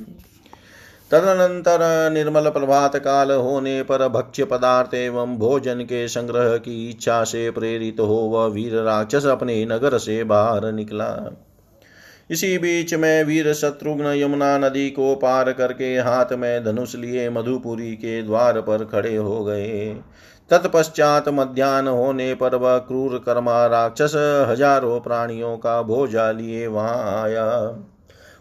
[1.11, 7.51] तदनंतर निर्मल प्रभात काल होने पर भक्ष्य पदार्थ एवं भोजन के संग्रह की इच्छा से
[7.51, 11.11] प्रेरित हो वह वीर राक्षस अपने नगर से बाहर निकला।
[12.31, 17.95] इसी बीच में वीर शत्रुघ्न यमुना नदी को पार करके हाथ में धनुष लिए मधुपुरी
[17.97, 19.95] के द्वार पर खड़े हो गए।
[20.51, 24.13] तत्पश्चात मध्यान्ह होने पर वह क्रूर कर्मा राक्षस
[24.49, 27.47] हज़ारों प्राणियों का भोजा लिए वहाँ आया।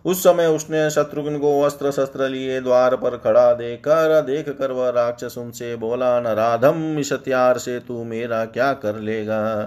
[0.06, 4.90] उस समय उसने शत्रुघ्न को अस्त्र शस्त्र लिए द्वार पर खड़ा देकर देख कर वह
[4.90, 9.64] राक्षस उनसे बोला न राधम इस हथियार से तू मेरा क्या कर लेगा?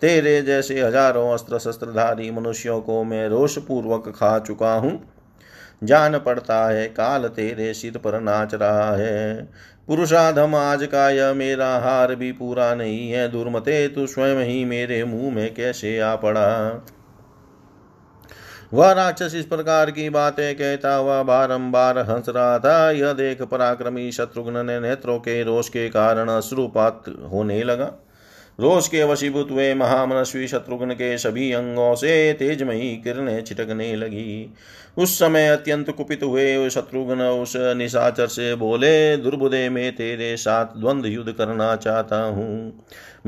[0.00, 5.00] तेरे जैसे हज़ारों अस्त्र शस्त्रधारी मनुष्यों को मैं रोष पूर्वक खा चुका हूँ।
[5.84, 9.48] जान पड़ता है, काल तेरे सिर पर नाच रहा है।
[9.88, 15.04] पुरुषाधम, आज का यह मेरा हार भी पूरा नहीं है। दुर्मते, तू स्वयं ही मेरे
[15.04, 16.86] मुँह में कैसे आ पड़ा?
[18.72, 24.10] वह राक्षस इस प्रकार की बातें कहता हुआ बारंबार हंस रहा था। यह देख पराक्रमी
[24.12, 27.92] शत्रुघ्न ने नेत्रों के रोष के कारण अश्रुपात होने लगा।
[28.58, 34.54] रोष के वशीभूत हुए महामनस्वी शत्रुघ्न के सभी अंगों से तेजमयी किरणें छिटकने लगी।
[34.98, 41.08] उस समय अत्यंत कुपित हुए शत्रुघ्न उस निशाचर से बोले, दुर्बुदे में तेरे साथ द्वंद्व
[41.08, 42.72] युद्ध करना चाहता हूँ।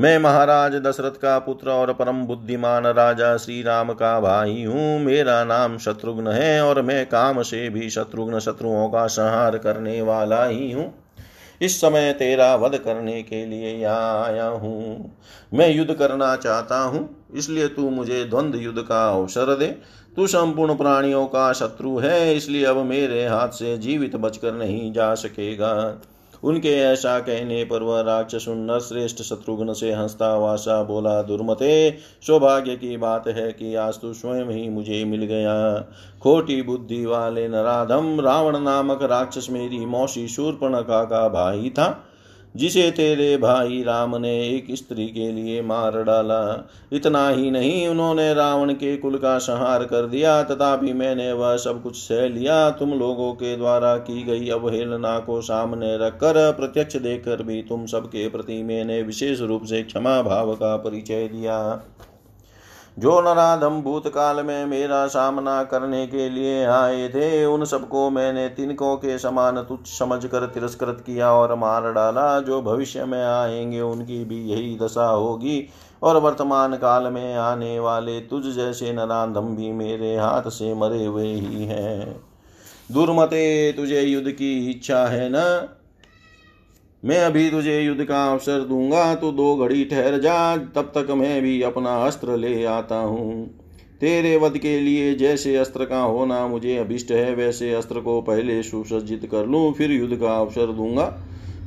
[0.01, 5.43] मैं महाराज दशरथ का पुत्र और परम बुद्धिमान राजा श्री राम का भाई हूँ। मेरा
[5.43, 10.71] नाम शत्रुघ्न है और मैं काम से भी शत्रुघ्न शत्रुओं का संहार करने वाला ही
[10.71, 10.85] हूँ।
[11.61, 15.11] इस समय तेरा वध करने के लिए यहाँ आया हूँ।
[15.53, 19.67] मैं युद्ध करना चाहता हूँ, इसलिए तू मुझे द्वंद्व युद्ध का अवसर दे।
[20.15, 25.13] तू संपूर्ण प्राणियों का शत्रु है, इसलिए अब मेरे हाथ से जीवित बचकर नहीं जा
[25.15, 26.01] सकेगा।
[26.43, 28.45] उनके ऐसा कहने पर वह राक्षस
[28.89, 34.45] श्रेष्ठ शत्रुघ्न से हंसता वासा बोला, दुर्मते, सौभाग्य की बात है कि आज तू स्वयं
[34.45, 35.79] ही मुझे मिल गया।
[36.21, 42.07] खोटी बुद्धि वाले नराधम, रावण नामक राक्षस मेरी मौसी शूर्पणखा का भाई था।
[42.55, 48.33] जिसे तेरे भाई राम ने एक स्त्री के लिए मार डाला। इतना ही नहीं, उन्होंने
[48.33, 52.93] रावण के कुल का संहार कर दिया। तथापि मैंने वह सब कुछ सह लिया। तुम
[52.93, 58.61] लोगों के द्वारा की गई अवहेलना को सामने रखकर, प्रत्यक्ष देखकर भी तुम सबके प्रति
[58.63, 61.83] मैंने विशेष रूप से क्षमा भाव का परिचय दिया।
[62.99, 68.97] जो नराधम भूतकाल में मेरा सामना करने के लिए आए थे, उन सबको मैंने तिनकों
[68.97, 74.45] के समान तुच्छ समझकर तिरस्कृत किया और मार डाला। जो भविष्य में आएँगे, उनकी भी
[74.45, 75.69] यही दशा होगी।
[76.03, 81.33] और वर्तमान काल में आने वाले तुझ जैसे नराधम भी मेरे हाथ से मरे हुए
[81.33, 82.23] ही हैं।
[82.91, 85.67] दुर्मते तुझे युद्ध की इच्छा है न?
[87.03, 91.41] मैं अभी तुझे युद्ध का अवसर दूँगा तो दो घड़ी ठहर जा, तब तक मैं
[91.41, 93.45] भी अपना अस्त्र ले आता हूँ।
[94.01, 98.61] तेरे वध के लिए जैसे अस्त्र का होना मुझे अभिष्ट है, वैसे अस्त्र को पहले
[98.63, 101.05] सुसज्जित कर लूँ, फिर युद्ध का अवसर दूँगा।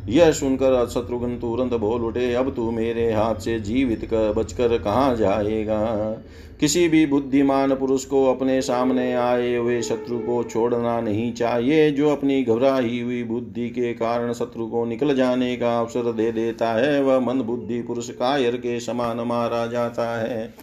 [0.08, 5.16] यह सुनकर शत्रुघ्न तुरंत बोल उठे, अब तू मेरे हाथ से जीवित कर बचकर कहाँ
[5.16, 6.10] जाएगा?
[6.60, 12.10] किसी भी बुद्धिमान पुरुष को अपने सामने आए हुए शत्रु को छोड़ना नहीं चाहिए, जो
[12.10, 17.02] अपनी घबराई हुई बुद्धि के कारण शत्रु को निकल जाने का अवसर दे देता है,
[17.02, 20.54] वह मन बुद्धि पुरुष कायर के समान मारा जाता है।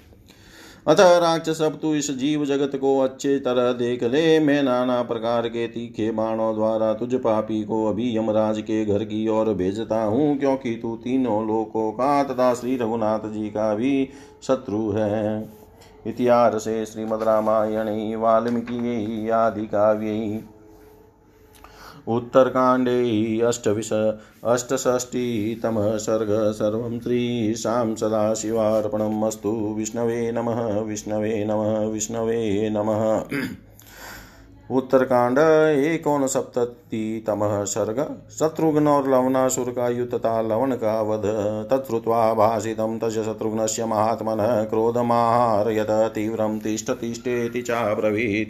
[0.88, 5.47] अतः राक्षस, अब तू इस जीव जगत को अच्छे तरह देख ले। मैं नाना प्रकार
[5.47, 10.38] के तीखे बाणों द्वारा तुझ पापी को अभी यमराज के घर की ओर भेजता हूँ,
[10.38, 14.09] क्योंकि तू तीनों लोकों का तथा श्री रघुनाथ जी का भी
[14.43, 15.49] शत्रु है।
[16.07, 20.43] इतिहासे श्रीमद् रामायणे, वाल्मीकि आदि आदिकाव्यै
[22.08, 23.93] उत्तरकाण्डे अष्टविश
[24.45, 33.24] अष्टषष्टितमः सर्ग सर्वं त्रीशां सदाशिवार्पणम् अस्तु। विष्णवे नमः विष्णवे नमः विष्णवे नमः।
[34.72, 35.38] उत्तरकांड
[35.78, 41.22] एकोनसप्ततितमः सर्ग। शत्रुघ्न और लवनासुर का युद्ध तथा लवण का वध।
[41.72, 48.49] तत्श्रुत्वा भाषितं तस्य शत्रुघ्नस्य महात्मनः क्रोधमाहारयत, तीव्रं तिष्ठतिष्ठेति चाब्रवीत्।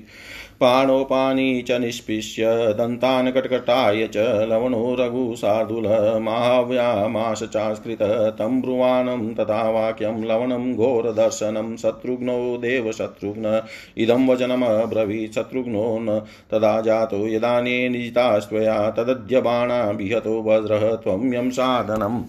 [0.62, 2.44] पाणोपानी च निष्पिष्य,
[2.74, 8.02] दन्तान् कटकटाय च, लवणो रघुशार्दूलः माव्यामाश चास्कृत
[8.40, 13.64] तं ब्रुवाणं तथा वाक्यं, लवणं घोरदर्शनं शत्रुघ्नो देवशत्रुघ्न
[13.98, 16.20] इदं वचनमब्रवीत् शत्रुघ्नो न,
[16.52, 22.24] तदा जातो यदाने निजितास्त्वया तदद्य बाणा विहतो वज्रः त्वं यं साधनम्।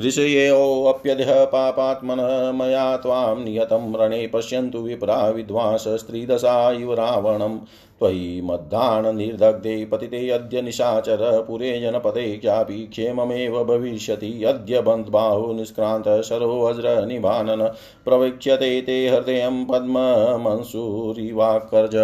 [0.00, 7.58] ऋषयोऽप्यधः पापात्मनः मया त्वां नियतं रणे पश्यन्तु विप्रा विद्वांस स्त्रीदशा इव रावणं।
[8.00, 17.70] त्वयि मद्दाननिर्दग्धे पतिते अद्य निशाचर पुरे जनपदे क्यापि क्षेममेव भविष्यति। अद्य बन्ध्बाहु निष्क्रान्तः सरोवज्रनिभानन
[18.04, 21.96] प्रवीक्ष्यते ते हृदयं पद्ममंसूरिवाकर्ज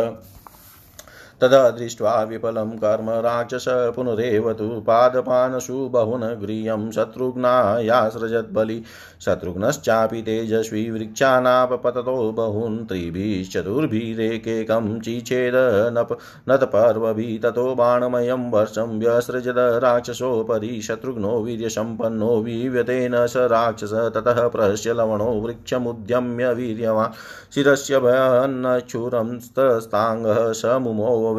[1.42, 8.82] तदा दृष्ट्वा विफलं कर्म राक्षस पुनरेव तु पादपानशु बहुन गृह्यं शत्रुघ्नायासृजद्बलि
[9.24, 15.52] शत्रुघ्नश्चापि तेजस्वी वृक्षानापपततो बहून् त्रिभिश्चतुर्भिरेकेकं चिचेद
[15.98, 16.18] नप
[16.48, 26.54] नतपर्वभिः ततो बाणमयं वर्षं व्यसृजद राक्षसोपरि। शत्रुघ्नो वीर्यसम्पन्नो वीव्यतेन स राक्षस ततः प्रहस्य लवणो वृक्षमुद्यम्य
[26.54, 27.12] वीर्यवान्।
[27.54, 31.31] शिरस्य भयन्नक्षुरंस्ताङ्गः स मुमोवे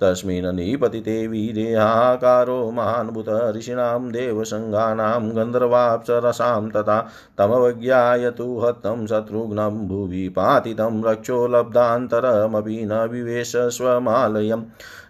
[0.00, 7.08] तस्मिन् निपतिते वीरेहाकारो महान्भुत ऋषीणां देवसङ्गानां गन्धर्वाप्सरसां तथा
[7.38, 14.64] तमवज्ञाय तु हतं शत्रुघ्नं भुवि पातितं रक्षो लब्धान्तरमपि न विवेश स्वमालयम्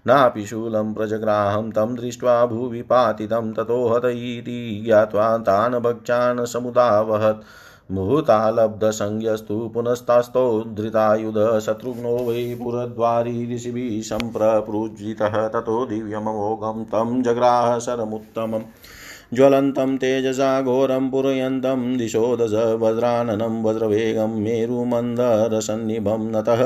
[0.06, 7.44] नापि शूलं प्रजग्राहं तं दृष्ट्वा भुवि पातितं ततो हत इति ज्ञात्वा तान् भक्षान् समुदावहत्।
[7.90, 10.44] मुहूर्तालब्धसंज्ञस्तु पुनस्तास्तो
[10.76, 18.64] धृतायुध शत्रुघ्नो वै पुरद्वारी ऋषिभिः सम्प्रपूजितः ततो दिव्यममोघं तं जग्राह शरमुत्तमम्
[19.34, 26.62] ज्वलन्तं तेजसा घोरं पूरयन्तं दिशो दश वज्राननं वज्रवेगं मेरुमन्दरसन्निभं नतः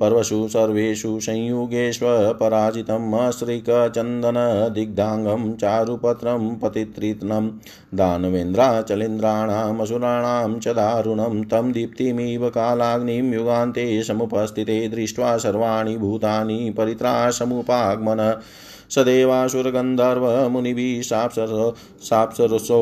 [0.00, 7.48] पर्वसु सर्वेषु संयुगेष्वपराजितम् अश्रिकचन्दनदिग्धाङ्गं चारुपत्रं पतित्रित्नं
[7.98, 18.40] दानवेन्द्राचलेन्द्राणामसुराणां च दारुणं तं दीप्तिमिव कालाग्निं युगान्ते समुपस्थिते दृष्ट्वा सर्वाणि भूतानि परित्रासमुपागमन
[18.90, 21.72] स देवासुरगन्धर्वमुनिभिः साप्सर
[22.08, 22.80] साप्सरसो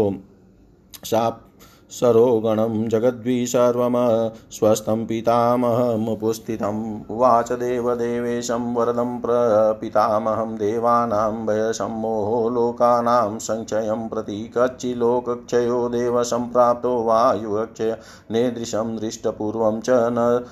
[1.04, 1.51] साप्
[1.93, 17.97] सरोगणं जगद्विसर्वमस्वस्थं पितामहमुपस्थितम् उवाच देवदेवेशं वरदं प्रपितामहं देवानां भयसम्मोहो लोकानां सङ्क्षयं प्रति कच्चिलोकक्षयो देवसम्प्राप्तो वायुक्षय
[18.30, 20.45] नेदृशं दृष्टपूर्वं च न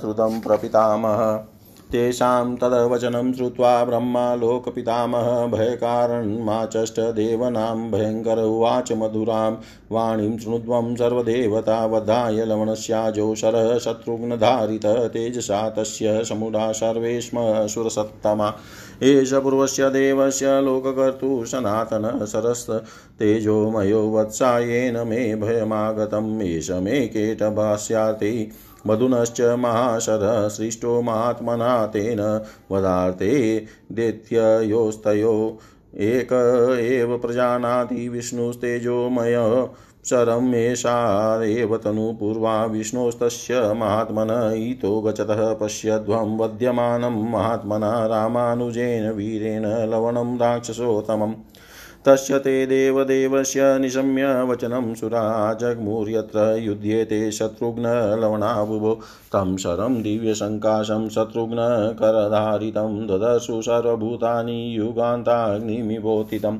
[0.00, 1.44] श्रुतं प्रपितामह।
[1.92, 9.52] तेषां तद्वचनं श्रुत्वा ब्रह्मा लोकपितामह भयकारणमाचष्ट देवनां भयङ्कर उवाच मधुरां
[9.92, 18.52] वाणीं शृणुध्वं सर्वदेवता वधाय लवणस्याजोषरः शत्रुघ्नधारित तेजसा तस्य समुदा सर्वे स्म सुरसत्तमा
[19.02, 22.68] एष पूर्वस्य देवस्य लोककर्तु सनातन सरस्
[23.18, 28.32] तेजोमयो वत्सायेन मे भयमागतम्, एष मे केटभास्याति
[28.86, 32.20] मधुनश्च महाशरः सृष्टो महात्मना तेन
[32.70, 33.58] वदार्थे
[33.92, 35.58] दैत्ययोस्तयो।
[35.94, 36.32] एक
[36.80, 39.68] एव प्रजानाति विष्णुस्तेजोमय
[40.04, 40.94] शरम् एषा
[41.44, 51.34] एव तनुपूर्वा विष्णोस्तस्य महात्मन इतो गच्छतः पश्यध्वं वध्यमानं महात्मना रामानुजेन वीरेण लवणं राक्षसोत्तमम्।
[52.06, 55.22] तस्य ते देवदेवस्य निशम्य वचनं सुरा
[55.54, 58.94] जग्मुर्यत्र युध्येते शत्रुघ्नलवणाबुभो
[59.32, 66.58] तं शरं दिव्यसङ्काशं शत्रुघ्नकरधारितं ददर्शु सर्वभूतानि युगान्ताग्निमिवोतितम्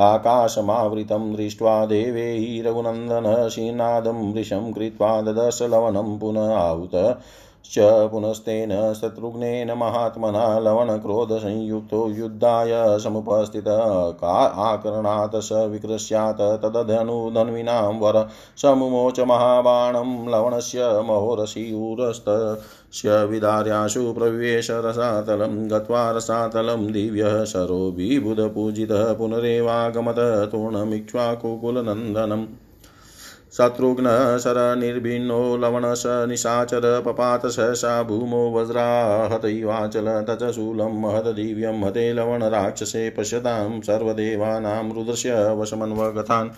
[0.00, 2.26] आकाशमावृतं दृष्ट्वा देवे
[2.66, 6.94] रघुनन्दन श्रीनादं वृषं कृत्वा ददर्श लवनं पुनः आहुत
[7.72, 21.02] च पुनस्तेन शत्रुघ्नेन महात्मना लवणक्रोधसंयुक्तो युद्धाय समुपस्थितः। आकरणात् स विकृस्यात् तदधनुधन्विनां वर समुमोच महाबाणं लवणस्य
[21.04, 32.46] महोरसीयुरस्तस्य विदार्याशु प्रविवेश रसातलं गत्वा रसातलं दिव्यः शरो विबुधपूजितः पुनरेवागमत तूर्णमिक्ष्वाकुकुलनन्दनम्।
[33.58, 44.92] शत्रुघ्न शरनिर्भिन्नो लवणश निशाचर पपात सहसा भूमो वज्राहतैवाचल तच शूलं महददिव्यं हते लवणराक्षसे पश्यतां सर्वदेवानां
[44.92, 46.48] रुद्रस्य वशमन्वगतान्।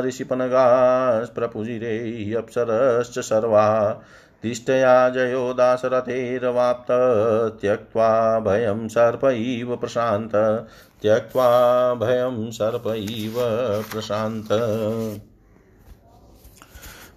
[0.00, 1.96] ऋषिपनगास्प्रपुजिरे
[2.34, 3.66] अप्सरश्च सर्वा।
[4.42, 6.86] तिष्ठया जयो दाशरथेरवाप्त
[7.60, 10.32] त्यक्त्वा भयं सर्प इव प्रशान्त।
[11.02, 11.48] त्यक्त्वा
[11.94, 13.34] भयं सर्प इव
[13.92, 14.52] प्रशान्त।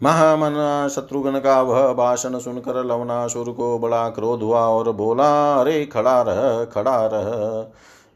[0.04, 6.22] महामना शत्रुघ्न का वह भाषण सुनकर लवनासुर को बड़ा क्रोध हुआ और बोला, अरे खड़ा
[6.22, 7.68] रह खड़ा रह।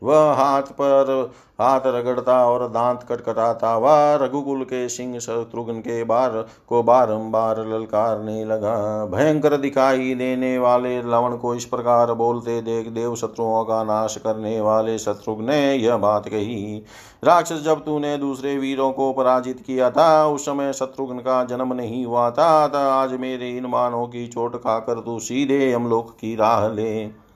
[0.02, 6.45] वह हाथ पर हाथ रगड़ता और दांत कटकटाता, वह रघुकुल के सिंह शत्रुघ्न के बार
[6.68, 13.16] को बारंबार ललकारने लगा। भयंकर दिखाई देने वाले लवण को इस प्रकार बोलते देख देव
[13.16, 16.84] शत्रुओं का नाश करने वाले शत्रुघ्न ने यह बात कही।
[17.24, 22.06] राक्षस जब तूने दूसरे वीरों को पराजित किया था, उस समय शत्रुघ्न का जन्म नहीं
[22.06, 22.45] हुआ था
[22.93, 27.29] आज मेरे इन मानों की चोट खाकर तू सीधे हम लोग की राह ले।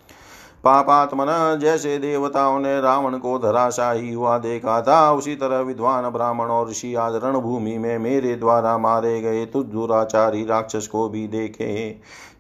[0.64, 1.28] पापात्मन
[1.62, 6.94] जैसे देवताओं ने रावण को धराशाही हुआ देखा था। उसी तरह विद्वान ब्राह्मण और ऋषि
[6.96, 11.74] आज रणभूमि में मेरे द्वारा मारे गए तुझ दुराचारी राक्षस को भी देखे।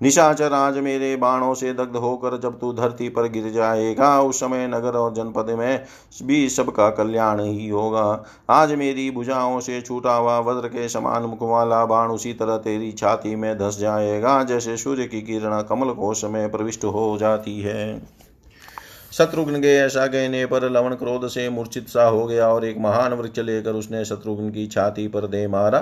[0.01, 4.67] निशाचर आज मेरे बाणों से दग्ध होकर जब तू धरती पर गिर जाएगा, उस समय
[4.67, 5.84] नगर और जनपद में
[6.24, 11.43] भी सबका कल्याण ही होगा। आज मेरी भुजाओं से छूटा हुआ वज्र के समान मुख
[11.43, 16.26] वाला बाण उसी तरह तेरी छाती में धस जाएगा, जैसे सूर्य की किरण कमल कोश
[16.26, 18.12] में प्रविष्ट हो जाती है।
[19.18, 23.14] शत्रुघ्न के ऐसा कहने पर लवण क्रोध से मूर्छित सा हो गया और एक महान
[23.14, 25.80] वृक्ष लेकर उसने शत्रुघ्न की छाती पर दे मारा।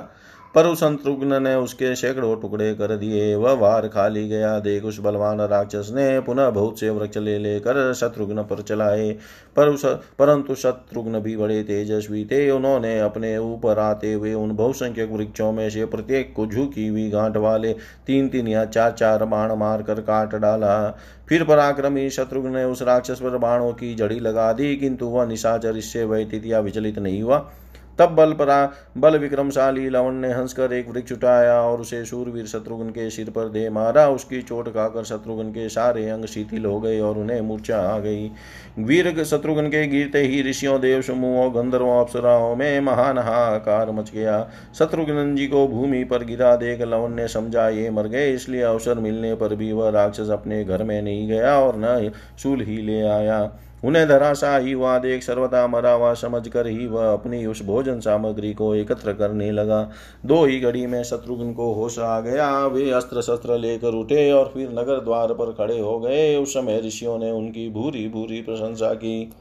[0.55, 4.99] पर उस शत्रुघ्न ने उसके सैकड़ों टुकड़े कर दिए। वह वार खाली गया। देख उस
[4.99, 9.11] बलवान राक्षस ने पुनः बहुत से वृक्ष ले लेकर शत्रुघ्न पर चलाए।
[9.55, 9.85] पर उस,
[10.19, 15.69] परंतु शत्रुघ्न भी बड़े तेजस्वी थे। उन्होंने अपने ऊपर आते हुए उन बहुसंख्यक वृक्षों में
[15.69, 17.73] से प्रत्येक को झुकी हुई गांठ वाले
[18.07, 20.97] तीन तीन या चार चार बाण मार कर काट डाला।
[21.29, 25.77] फिर पराक्रमी शत्रुघ्न ने उस राक्षस पर बाणों की जड़ी लगा दी, किंतु वह निशाचर,
[25.77, 27.51] इससे व्यतीत या विचलित नहीं हुआ।
[27.99, 32.89] तब बल परा, बल विक्रमशाली लवण ने हंसकर एक वृक्ष उठाया और उसे सूरवीर शत्रुघ्न
[32.89, 36.99] के सिर पर दे मारा। उसकी चोट खाकर शत्रुघ्न के सारे अंग शिथिल हो गए
[36.99, 38.29] और उन्हें मूर्छा आ गई।
[38.79, 44.39] वीर शत्रुघ्न के गिरते ही ऋषियों, देव समूहों गंधर्वों, अप्सराओं में महान हाहाकार मच गया।
[44.79, 48.99] शत्रुघ्न जी को भूमि पर गिरा देख लवण ने समझा, ये मर गए, इसलिए अवसर
[48.99, 53.01] मिलने पर भी वह राक्षस अपने घर में नहीं गया और न शूल ही ले
[53.01, 53.39] आया।
[53.85, 57.99] उन्हें धराशा ही हुआ, देख सर्वदा मरा हुआ समझ कर ही वह अपनी उस भोजन
[57.99, 59.81] सामग्री को एकत्र करने लगा।
[60.25, 64.51] दो ही घड़ी में शत्रुघ्न को होश आ गया। वे अस्त्र शस्त्र लेकर उठे और
[64.53, 68.93] फिर नगर द्वार पर खड़े हो गए। उस समय ऋषियों ने उनकी भूरी भूरी प्रशंसा
[68.93, 69.31] की।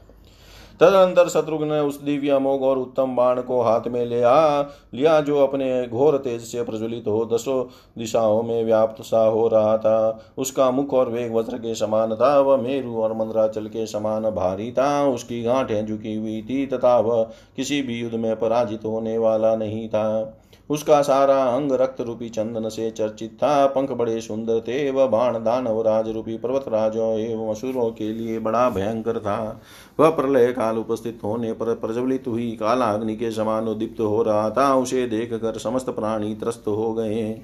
[0.81, 4.61] तदनंतर शत्रुघ्न ने उस दिव्य अमोघ और उत्तम बाण को हाथ में ले आ
[4.93, 7.63] लिया जो अपने घोर तेज से प्रज्वलित हो, दसों
[7.97, 12.39] दिशाओं में व्याप्त सा हो रहा था। उसका मुख और वेग वज्र के समान था,
[12.39, 17.23] वह मेरु और मंद्राचल के समान भारी था। उसकी गांठें झुकी हुई थी, तथा वह
[17.55, 20.37] किसी भी युद्ध में पराजित होने वाला नहीं था।
[20.71, 25.37] उसका सारा अंग रक्त रूपी चंदन से चर्चित था। पंख बड़े सुंदर थे, वह बाण
[25.37, 29.61] दानव राज रूपी पर्वत राजों एवं असुरों के लिए बड़ा भयंकर था।
[29.99, 34.49] वह प्रलय काल उपस्थित होने पर प्रज्वलित हुई काला अग्नि के समान उदीप्त हो रहा
[34.49, 37.41] था। उसे देख कर समस्त प्राणी त्रस्त हो गए।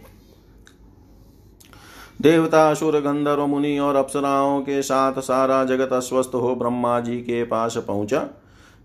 [2.22, 7.44] देवता, असुर, गंधर्व, मुनि और अप्सराओं के साथ सारा जगत अस्वस्थ हो ब्रह्मा जी के
[7.44, 8.28] पास पहुँचा।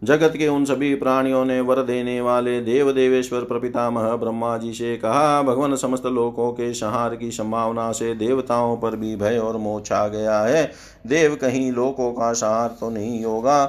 [0.02, 4.96] जगत के उन सभी प्राणियों ने वर देने वाले देव देवेश्वर प्रपितामह ब्रह्मा जी से
[4.96, 9.80] कहा, भगवान समस्त लोकों के संहार की संभावना से देवताओं पर भी भय और मोह
[9.80, 10.64] छा गया है।
[11.06, 13.62] देव कहीं लोकों का संहार तो नहीं होगा।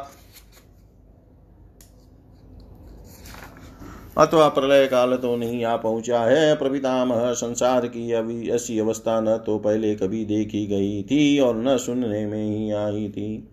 [4.18, 9.38] अथवा प्रलय काल तो नहीं आ पहुँचा है। प्रपितामह संसार की अभी ऐसी अवस्था न
[9.38, 13.53] तो पहले कभी देखी गई थी और न सुनने में ही आई थी।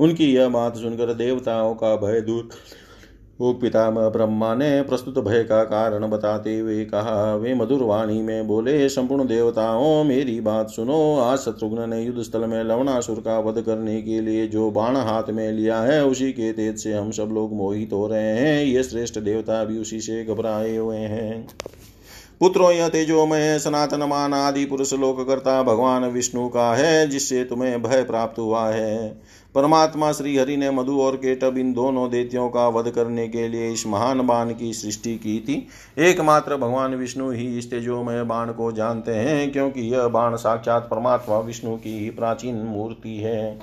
[0.00, 2.48] उनकी यह बात सुनकर देवताओं का भय दूर।
[3.40, 8.46] वो पितामह ब्रह्मा ने प्रस्तुत भय का कारण बताते हुए कहा, वे मधुर वाणी में
[8.46, 13.60] बोले, संपूर्ण देवताओं, मेरी बात सुनो। आज शत्रुघ्न ने युद्ध स्थल में लवणासुर का वध
[13.62, 17.30] करने के लिए जो बाण हाथ में लिया है, उसी के तेज से हम सब
[17.32, 21.48] लोग मोहित हो रहे हैं। ये श्रेष्ठ देवता भी उसी से घबराए हुए हैं।
[22.40, 27.82] पुत्रो, यह तेजोमय सनातन मान आदि पुरुष लोक करता भगवान विष्णु का है, जिससे तुम्हें
[27.82, 29.20] भय प्राप्त हुआ है।
[29.54, 33.70] परमात्मा श्री हरि ने मधु और केटब इन दोनों देतियों का वध करने के लिए
[33.70, 35.54] इस महान बाण की सृष्टि की थी।
[36.00, 41.38] एकमात्र भगवान विष्णु ही इस तेजोमय बाण को जानते हैं, क्योंकि यह बाण साक्षात परमात्मा
[41.38, 43.58] विष्णु की ही प्राचीन मूर्ति है।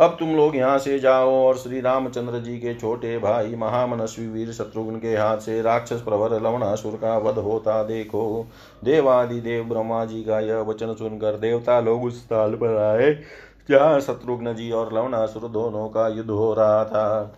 [0.00, 4.52] अब तुम लोग यहाँ से जाओ और श्री रामचंद्र जी के छोटे भाई महामनस्वी वीर
[4.52, 8.46] शत्रुघ्न के हाथ से राक्षस प्रवर लवणासुर का वध होता देखो।
[8.84, 13.12] देवादि देव ब्रह्मा जी का यह वचन सुनकर देवता लोग उस स्थल पर आए।
[13.70, 17.34] जहाँ शत्रुघ्न जी और लवणासुर दोनों का युद्ध हो रहा था?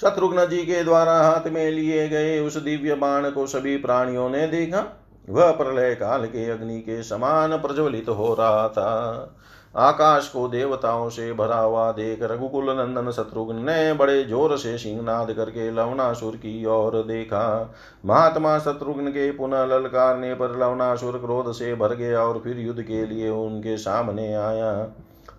[0.00, 4.46] शत्रुघ्न जी के द्वारा हाथ में लिए गए उस दिव्य बाण को सभी प्राणियों ने
[4.46, 9.16] देखा। वह प्रलय काल के अग्नि के समान प्रज्वलित हो रहा था।
[9.76, 15.32] आकाश को देवताओं से भरा हुआ देख रघुकुल नंदन शत्रुघ्न ने बड़े ज़ोर से सिंहनाद
[15.32, 17.74] करके लवणासुर की ओर देखा।
[18.06, 23.04] महात्मा शत्रुघ्न के पुनः ललकारने पर लवणासुर क्रोध से भर गया और फिर युद्ध के
[23.06, 24.72] लिए उनके सामने आया।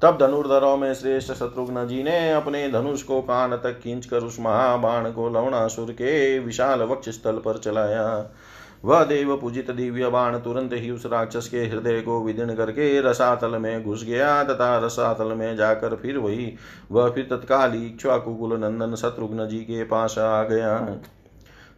[0.02, 5.12] तब धनुर्धरों में श्रेष्ठ शत्रुघ्न जी ने अपने धनुष को कान तक खींचकर उस महाबाण
[5.12, 8.06] को लवणासुर के विशाल वक्ष स्थल पर चलाया।
[8.84, 13.58] वह देव पूजित दिव्य बाण तुरंत ही उस राक्षस के हृदय को विदीर्ण करके रसातल
[13.58, 16.54] में घुस गया, तथा रसातल में जाकर फिर वही,
[16.92, 21.00] वह फिर तत्काल इक्ष्वाकुकुल नंदन शत्रुघ्न जी के पास आ गया।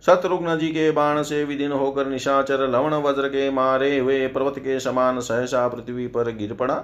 [0.06, 4.80] शत्रुघ्न जी के बाण से विदिन होकर निशाचर लवण वज्र के मारे हुए पर्वत के
[4.80, 6.84] समान सहसा पृथ्वी पर गिर पड़ा।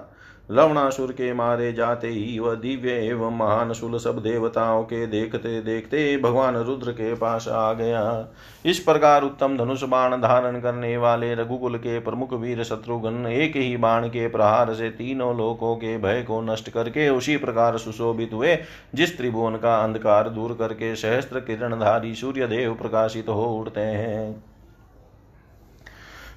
[0.50, 6.18] लवणासुर के मारे जाते ही वह दिव्य एवं महान शुल सब देवताओं के देखते देखते
[6.18, 8.28] भगवान रुद्र के पास आ गया।
[8.66, 13.78] इस प्रकार उत्तम धनुष बाण धारण करने वाले रघुकुल के प्रमुख वीर शत्रुघ्न एक ही
[13.78, 18.58] बाण के प्रहार से तीनों लोकों के भय को नष्ट करके उसी प्रकार सुशोभित हुए,
[18.96, 24.44] जिस त्रिभुवन का अंधकार दूर करके सहस्त्र किरणधारी सूर्य देव प्रकाशित हो उठते हैं।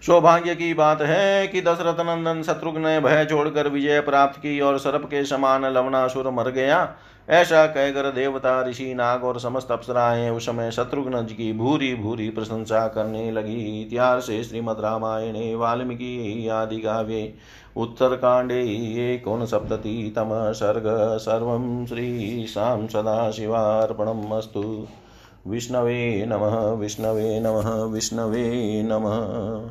[0.06, 4.78] सौभाग्य की बात है कि दशरथ नंदन शत्रुघ्न ने भय छोड़कर विजय प्राप्त की और
[4.78, 6.94] सर्प के समान लवणासुर मर गया।
[7.28, 12.30] ऐसा कहकर देवता, ऋषि, नाग और समस्त अप्सराएँ उस समय शत्रुघ्न जी की भूरी भूरी
[12.30, 17.34] प्रशंसा करने लगी। इतिहास से श्रीमद रामायणे, वाल्मीकि आदि काव्ये
[17.76, 18.60] उत्तरकाण्डे
[19.14, 24.86] एकोनसप्ततितम सर्ग सर्वं श्रीशां सदाशिवार्पणम् अस्तु।
[25.46, 29.66] विष्णवे नमः विष्णवे नमः विष्णवे नमः।